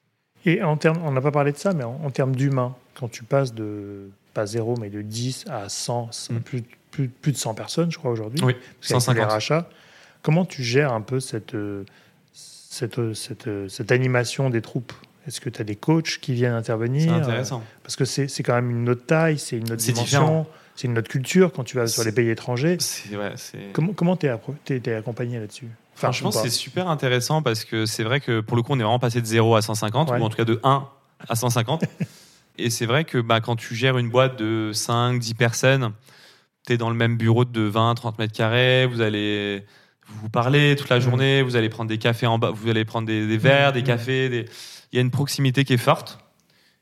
[0.46, 3.24] Et en termes, on n'a pas parlé de ça, mais en, termes d'humain, quand tu
[3.24, 6.39] passes de, pas zéro, mais de 10 à 100, mm.
[6.39, 8.44] plus, plus, plus, de 100 personnes, je crois, aujourd'hui.
[8.44, 9.16] Oui, 150.
[9.16, 9.70] Les rachats,
[10.22, 11.86] comment tu gères un peu cette, euh,
[12.34, 14.94] cette, cette, cette animation des troupes?
[15.28, 17.04] Est-ce que tu as des coachs qui viennent intervenir?
[17.04, 17.64] C'est intéressant.
[17.84, 21.10] Parce que c'est quand même une autre taille, c'est une autre dimension, c'est une autre
[21.10, 22.78] culture quand tu vas sur les pays étrangers.
[23.12, 23.34] Ouais,
[23.96, 25.70] comment tu es, es, accompagné là-dessus?
[25.96, 29.00] Franchement, c'est super intéressant parce que c'est vrai que pour le coup, on est vraiment
[29.00, 30.88] passé de 0 à 150, ou en tout cas de 1
[31.30, 31.86] à 150.
[32.58, 35.94] Et c'est vrai que bah, quand tu gères une boîte de 5, 10 personnes,
[36.68, 39.66] tu es dans le même bureau de 20, 30 mètres carrés, vous allez
[40.08, 43.08] vous parlez toute la journée, vous allez prendre des cafés en bas, vous allez prendre
[43.08, 44.46] des, verres, des cafés.
[44.91, 46.20] Il y a une proximité qui est forte.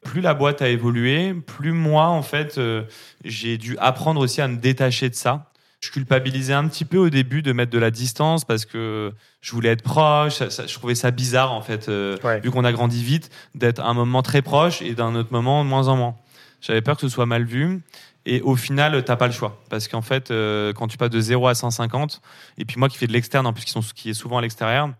[0.03, 2.83] Plus la boîte a évolué, plus moi, en fait, euh,
[3.23, 5.50] j'ai dû apprendre aussi à me détacher de ça.
[5.81, 9.11] Je culpabilisais un petit peu au début de mettre de la distance parce que
[9.41, 10.39] je voulais être proche.
[10.39, 13.95] je trouvais ça bizarre, en fait, euh, vu qu'on a grandi vite, d'être à un
[13.95, 16.15] moment très proche et d'un autre moment de moins en moins.
[16.61, 17.81] J'avais peur que ce soit mal vu.
[18.27, 19.59] Et au final, t'as pas le choix.
[19.69, 22.21] Parce qu'en fait, euh, quand tu passes de 0 à 150,
[22.59, 24.41] et puis moi qui fais de l'externe, en plus qui, sont, qui est souvent à
[24.41, 24.91] l'extérieur,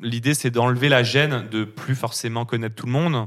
[0.00, 3.26] l'idée c'est d'enlever la gêne de plus forcément connaître tout le monde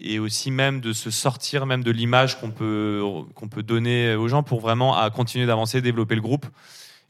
[0.00, 3.02] et aussi même de se sortir même de l'image qu'on peut,
[3.34, 6.46] qu'on peut donner aux gens pour vraiment à continuer d'avancer, développer le groupe.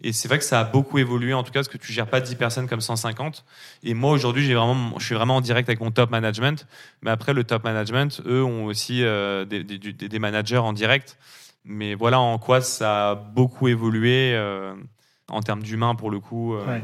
[0.03, 2.07] Et c'est vrai que ça a beaucoup évolué, en tout cas, parce que tu gères
[2.07, 3.45] pas 10 personnes comme 150.
[3.83, 6.67] Et moi, aujourd'hui, j'ai vraiment, je suis vraiment en direct avec mon top management.
[7.03, 11.19] Mais après, le top management, eux, ont aussi euh, des, managers en direct.
[11.65, 14.73] Mais voilà en quoi ça a beaucoup évolué euh,
[15.29, 16.55] en termes d'humain pour le coup.
[16.55, 16.79] Euh.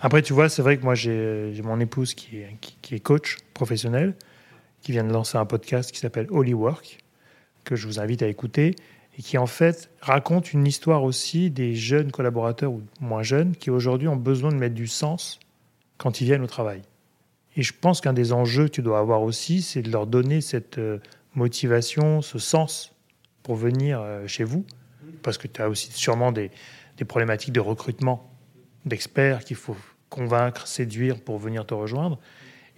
[0.00, 3.38] Après, tu vois, c'est vrai que moi, j'ai mon épouse qui est, qui, est, coach
[3.54, 4.14] professionnel,
[4.86, 6.98] qui vient de lancer un podcast qui s'appelle Holy Work,
[7.64, 8.76] que je vous invite à écouter,
[9.18, 13.68] et qui en fait raconte une histoire aussi des jeunes collaborateurs ou moins jeunes qui
[13.68, 15.40] aujourd'hui ont besoin de mettre du sens
[15.98, 16.82] quand ils viennent au travail.
[17.56, 20.40] Et je pense qu'un des enjeux que tu dois avoir aussi, c'est de leur donner
[20.40, 20.98] cette euh,
[21.34, 22.94] motivation, ce sens
[23.42, 24.64] pour venir euh, chez vous
[25.24, 26.52] Parce que tu as aussi sûrement des,
[26.96, 28.30] des problématiques de recrutement
[28.84, 29.76] d'experts qu'il faut
[30.10, 32.20] convaincre, séduire pour venir te rejoindre,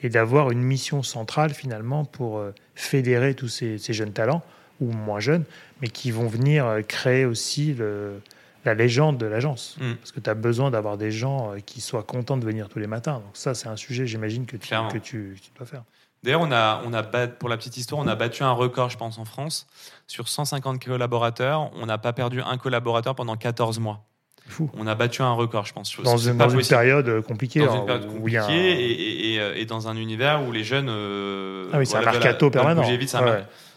[0.02, 4.42] et d'avoir une mission centrale finalement pour euh, fédérer tous ces, jeunes talents,
[4.80, 5.44] ou moins jeunes,
[5.82, 8.20] mais qui vont venir euh, créer aussi le,
[8.64, 9.76] la légende de l'agence.
[9.80, 9.94] Mm.
[9.94, 12.86] Parce que tu as besoin d'avoir des gens qui soient contents de venir tous les
[12.86, 13.14] matins.
[13.14, 15.82] Donc ça, c'est un sujet, j'imagine, que, tu, que tu, tu dois faire.
[16.22, 18.96] D'ailleurs, on a, on a pour la petite histoire, on a battu un record, je
[18.96, 19.66] pense, en France.
[20.06, 24.04] Sur 150 collaborateurs, on n'a pas perdu un collaborateur pendant 14 mois.
[24.48, 24.70] Fou.
[24.78, 25.94] On a battu un record, je pense.
[26.02, 26.36] Dans, une,
[26.68, 27.60] période compliquée.
[27.60, 30.88] Dans une période compliquée et, et, dans un univers où les jeunes.
[30.88, 32.82] Euh, ah oui, c'est un mercato permanent.
[32.82, 33.14] Vite,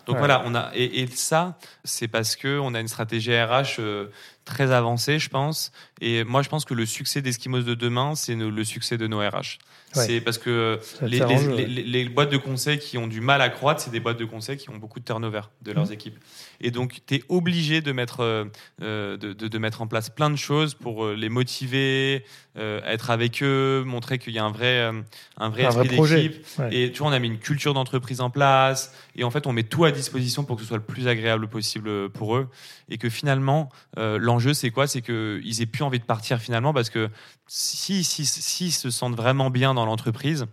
[0.06, 4.08] Donc voilà, on a et, ça, c'est parce que on a une stratégie RH euh,
[4.46, 5.72] très avancée, je pense.
[6.02, 9.20] Et moi, je pense que le succès d'Eskimos de demain, c'est le succès de nos
[9.20, 9.60] RH.
[9.94, 11.20] C'est parce que les,
[11.66, 14.56] les, boîtes de conseil qui ont du mal à croître, c'est des boîtes de conseil
[14.56, 15.94] qui ont beaucoup de turnover de leurs mmh.
[15.94, 16.18] équipes.
[16.62, 18.46] Et donc, tu es obligé de mettre, euh,
[18.82, 22.24] euh, de, de, mettre en place plein de choses pour les motiver,
[22.56, 24.92] être avec eux, montrer qu'il y a un vrai,
[25.38, 26.46] un vrai esprit d'équipe.
[26.72, 28.94] Et tu vois, on a mis une culture d'entreprise en place.
[29.16, 31.48] Et en fait, on met tout à disposition pour que ce soit le plus agréable
[31.48, 32.50] possible pour eux.
[32.90, 34.88] Et que finalement, l'enjeu, c'est quoi?
[34.88, 37.10] C'est qu'ils aient plus envie de partir finalement parce que
[37.48, 40.48] si, si, si, se sentent vraiment bien dans l'entreprise,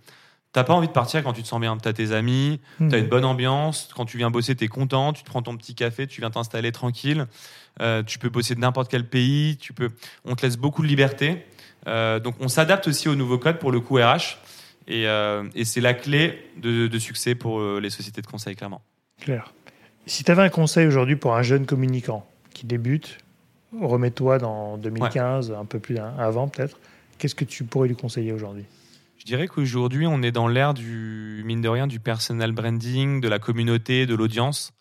[0.52, 1.76] T'as pas envie de partir quand tu te sens bien.
[1.76, 3.00] T'as tes amis, tu t'as hmm.
[3.00, 3.90] une bonne ambiance.
[3.94, 5.12] Quand tu viens bosser, t'es content.
[5.12, 7.26] Tu te prends ton petit café, tu viens t'installer tranquille.
[7.82, 9.58] Euh, tu peux bosser de n'importe quel pays.
[9.58, 9.90] Tu peux.
[10.24, 11.44] On te laisse beaucoup de liberté.
[11.86, 14.38] Euh, donc on s'adapte aussi au nouveau code pour le coup RH.
[14.88, 18.82] Et, euh, et c'est la clé de, de, succès pour les sociétés de conseil, clairement.
[19.20, 19.52] Claire.
[20.06, 23.18] Si tu avais un conseil aujourd'hui pour un jeune communicant qui débute,
[23.78, 26.78] remets-toi dans 2015, un peu plus avant peut-être,
[27.18, 28.64] qu'est-ce que tu pourrais lui conseiller aujourd'hui?
[29.18, 33.28] Je dirais qu'aujourd'hui, on est dans l'ère du, mine de rien, du personal branding, de
[33.28, 34.72] la communauté, de l'audience.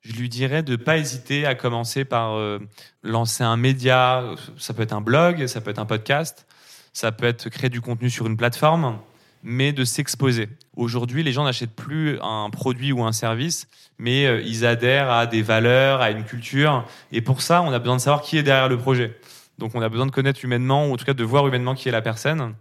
[0.00, 2.58] Je lui dirais de ne pas hésiter à commencer par euh,
[3.02, 4.34] lancer un média.
[4.58, 6.46] Ça peut être un blog, ça peut être un podcast,
[6.92, 8.98] ça peut être créer du contenu sur une plateforme
[9.42, 10.48] mais de s'exposer.
[10.76, 13.68] Aujourd'hui, les gens n'achètent plus un produit ou un service,
[13.98, 16.86] mais euh, ils adhèrent à des valeurs, à une culture.
[17.12, 19.16] Et pour ça, on a besoin de savoir qui est derrière le projet.
[19.58, 21.88] Donc on a besoin de connaître humainement, ou en tout cas de voir humainement qui
[21.88, 22.54] est la personne.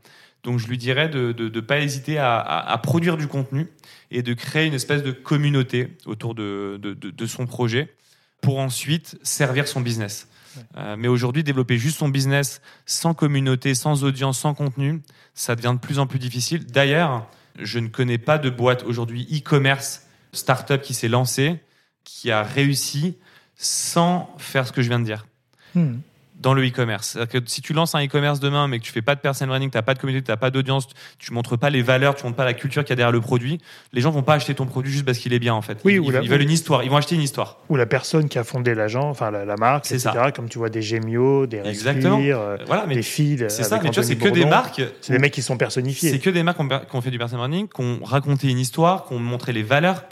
[0.44, 3.68] Donc je lui dirais de ne pas hésiter à, produire du contenu
[4.12, 7.94] et de créer une espèce de communauté autour de, de son projet
[8.42, 10.30] pour ensuite servir son business.
[10.78, 15.02] Euh, mais aujourd'hui, développer juste son business sans communauté, sans audience, sans contenu,
[15.34, 16.66] ça devient de plus en plus difficile.
[16.66, 17.28] D'ailleurs,
[17.60, 20.04] je ne connais pas de boîte aujourd'hui e-commerce,
[20.34, 21.60] startup qui s'est lancée,
[22.04, 23.18] qui a réussi
[23.56, 25.26] sans faire ce que je viens de dire.
[25.74, 25.96] Hmm
[26.40, 27.18] dans le e-commerce.
[27.30, 29.72] Que si tu lances un e-commerce demain, mais que tu fais pas de personal branding,
[29.72, 32.24] tu n'as pas de communauté, tu n'as pas d'audience, tu montres pas les valeurs, tu
[32.24, 33.60] montres pas la culture qu'il y a derrière le produit,
[33.94, 35.80] les gens vont pas acheter ton produit juste parce qu'il est bien en fait.
[35.84, 37.58] Oui, ils, ou ils, veulent une histoire, ils vont acheter une histoire.
[37.70, 40.00] Ou la personne qui a fondé l'agent, enfin la, marque, etc.
[40.14, 40.32] Ça.
[40.32, 42.20] Comme tu vois des Gemio, des Exactement.
[42.22, 43.46] Euh, voilà, mais des fils.
[43.50, 44.82] C'est ça, mais tu vois, c'est que des marques.
[45.02, 46.12] C'est des mecs qui sont personnifiés.
[46.12, 46.58] C'est que des marques
[46.90, 49.64] qui ont, fait du personal branding, qui ont raconté une histoire, qui ont montré les
[49.64, 50.04] valeurs.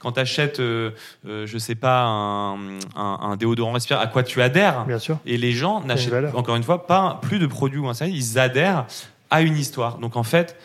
[0.00, 0.90] Quand tu achètes, euh,
[1.26, 2.56] euh, je sais pas, un,
[2.96, 4.84] un, déodorant respirateur, à quoi tu adhères?
[4.86, 5.18] Bien sûr.
[5.26, 8.38] Et les gens n'achètent encore une fois, pas plus de produits ou un service, ils
[8.38, 8.86] adhèrent
[9.30, 9.98] à une histoire.
[9.98, 10.56] Donc en fait,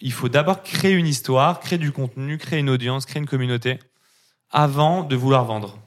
[0.00, 3.78] il faut d'abord créer une histoire, créer du contenu, créer une audience, créer une communauté,
[4.50, 5.78] avant de vouloir vendre.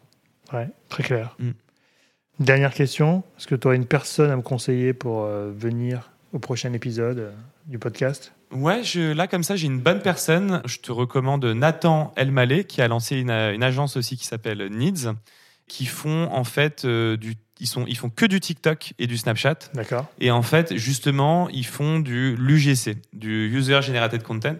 [0.54, 1.36] Ouais, très clair.
[1.40, 1.52] Mm.
[2.40, 6.40] Dernière question, est-ce que tu aurais une personne à me conseiller pour euh, venir au
[6.40, 7.32] prochain épisode euh,
[7.68, 8.34] du podcast?
[8.52, 10.62] Ouais, je, là comme ça, j'ai une bonne personne.
[10.66, 15.14] Je te recommande Nathan Elmaleh, qui a lancé une, une agence aussi qui s'appelle Needs,
[15.68, 19.18] qui font en fait euh, du ils, sont, ils font que du TikTok et du
[19.18, 19.70] Snapchat.
[19.76, 20.08] D'accord.
[20.20, 24.58] Et en fait, justement, ils font du l'UGC, du User Generated Content.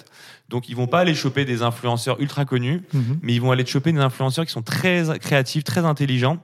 [0.50, 3.20] Donc, ils vont pas aller choper des influenceurs ultra connus, mhm.
[3.24, 6.38] mais ils vont aller choper des influenceurs qui sont très créatifs, très intelligents,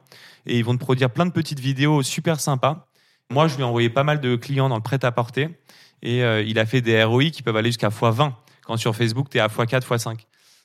[0.47, 2.87] et ils vont te produire plein de petites vidéos super sympas.
[3.29, 5.49] Moi, je lui ai envoyé pas mal de clients dans le prêt-à-porter,
[6.01, 8.31] et euh, il a fait des ROI qui peuvent aller jusqu'à x20,
[8.65, 10.17] quand sur Facebook, tu es à x4, x5.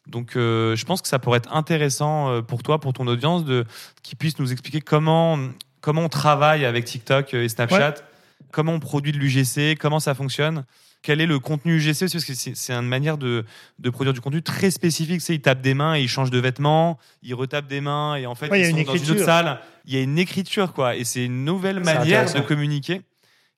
[0.07, 3.45] Donc, euh, je pense que ça pourrait être intéressant euh, pour toi, pour ton audience,
[3.45, 3.65] de
[4.03, 5.39] qu'ils puissent nous expliquer comment
[5.83, 7.97] comment on travaille avec TikTok et Snapchat,
[8.51, 10.65] comment on produit de l'UGC, comment ça fonctionne.
[11.03, 13.45] Quel est le contenu UGC Parce que c'est une manière de,
[13.93, 15.21] produire du contenu très spécifique.
[15.21, 18.25] C'est, ils tapent des mains et ils changent de vêtements, ils retapent des mains et
[18.25, 19.61] en fait, ils sont dans une autre salle.
[19.85, 20.95] Il y a une écriture, quoi.
[20.95, 23.03] Et c'est une nouvelle manière de communiquer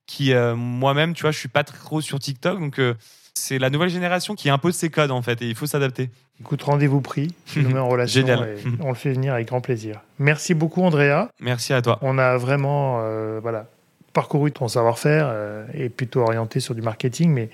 [0.06, 2.58] qui, euh, moi-même, tu vois, je suis pas trop sur TikTok.
[2.58, 2.94] Donc, euh,
[3.36, 6.08] c'est la nouvelle génération qui impose ses codes, en fait, et il faut s'adapter.
[6.40, 7.34] Écoute, rendez-vous pris.
[7.56, 8.20] Nous mets en relation.
[8.20, 8.56] Génial.
[8.80, 10.00] on le fait venir avec grand plaisir.
[10.18, 11.28] Merci beaucoup, Andrea.
[11.40, 11.98] Merci à toi.
[12.00, 13.66] On a vraiment euh, voilà,
[14.12, 17.50] parcouru ton savoir-faire euh, et plutôt orienté sur du marketing, mais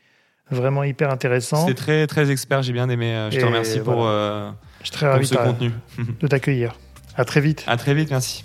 [0.50, 1.66] vraiment hyper intéressant.
[1.66, 2.62] C'est très, très expert.
[2.62, 3.12] J'ai bien aimé.
[3.14, 4.52] Euh, je te remercie pour, Je
[4.82, 5.72] suis très ravi ce contenu.
[6.20, 6.74] de t'accueillir.
[7.16, 7.64] À très vite.
[7.66, 8.10] À très vite.
[8.10, 8.44] Merci.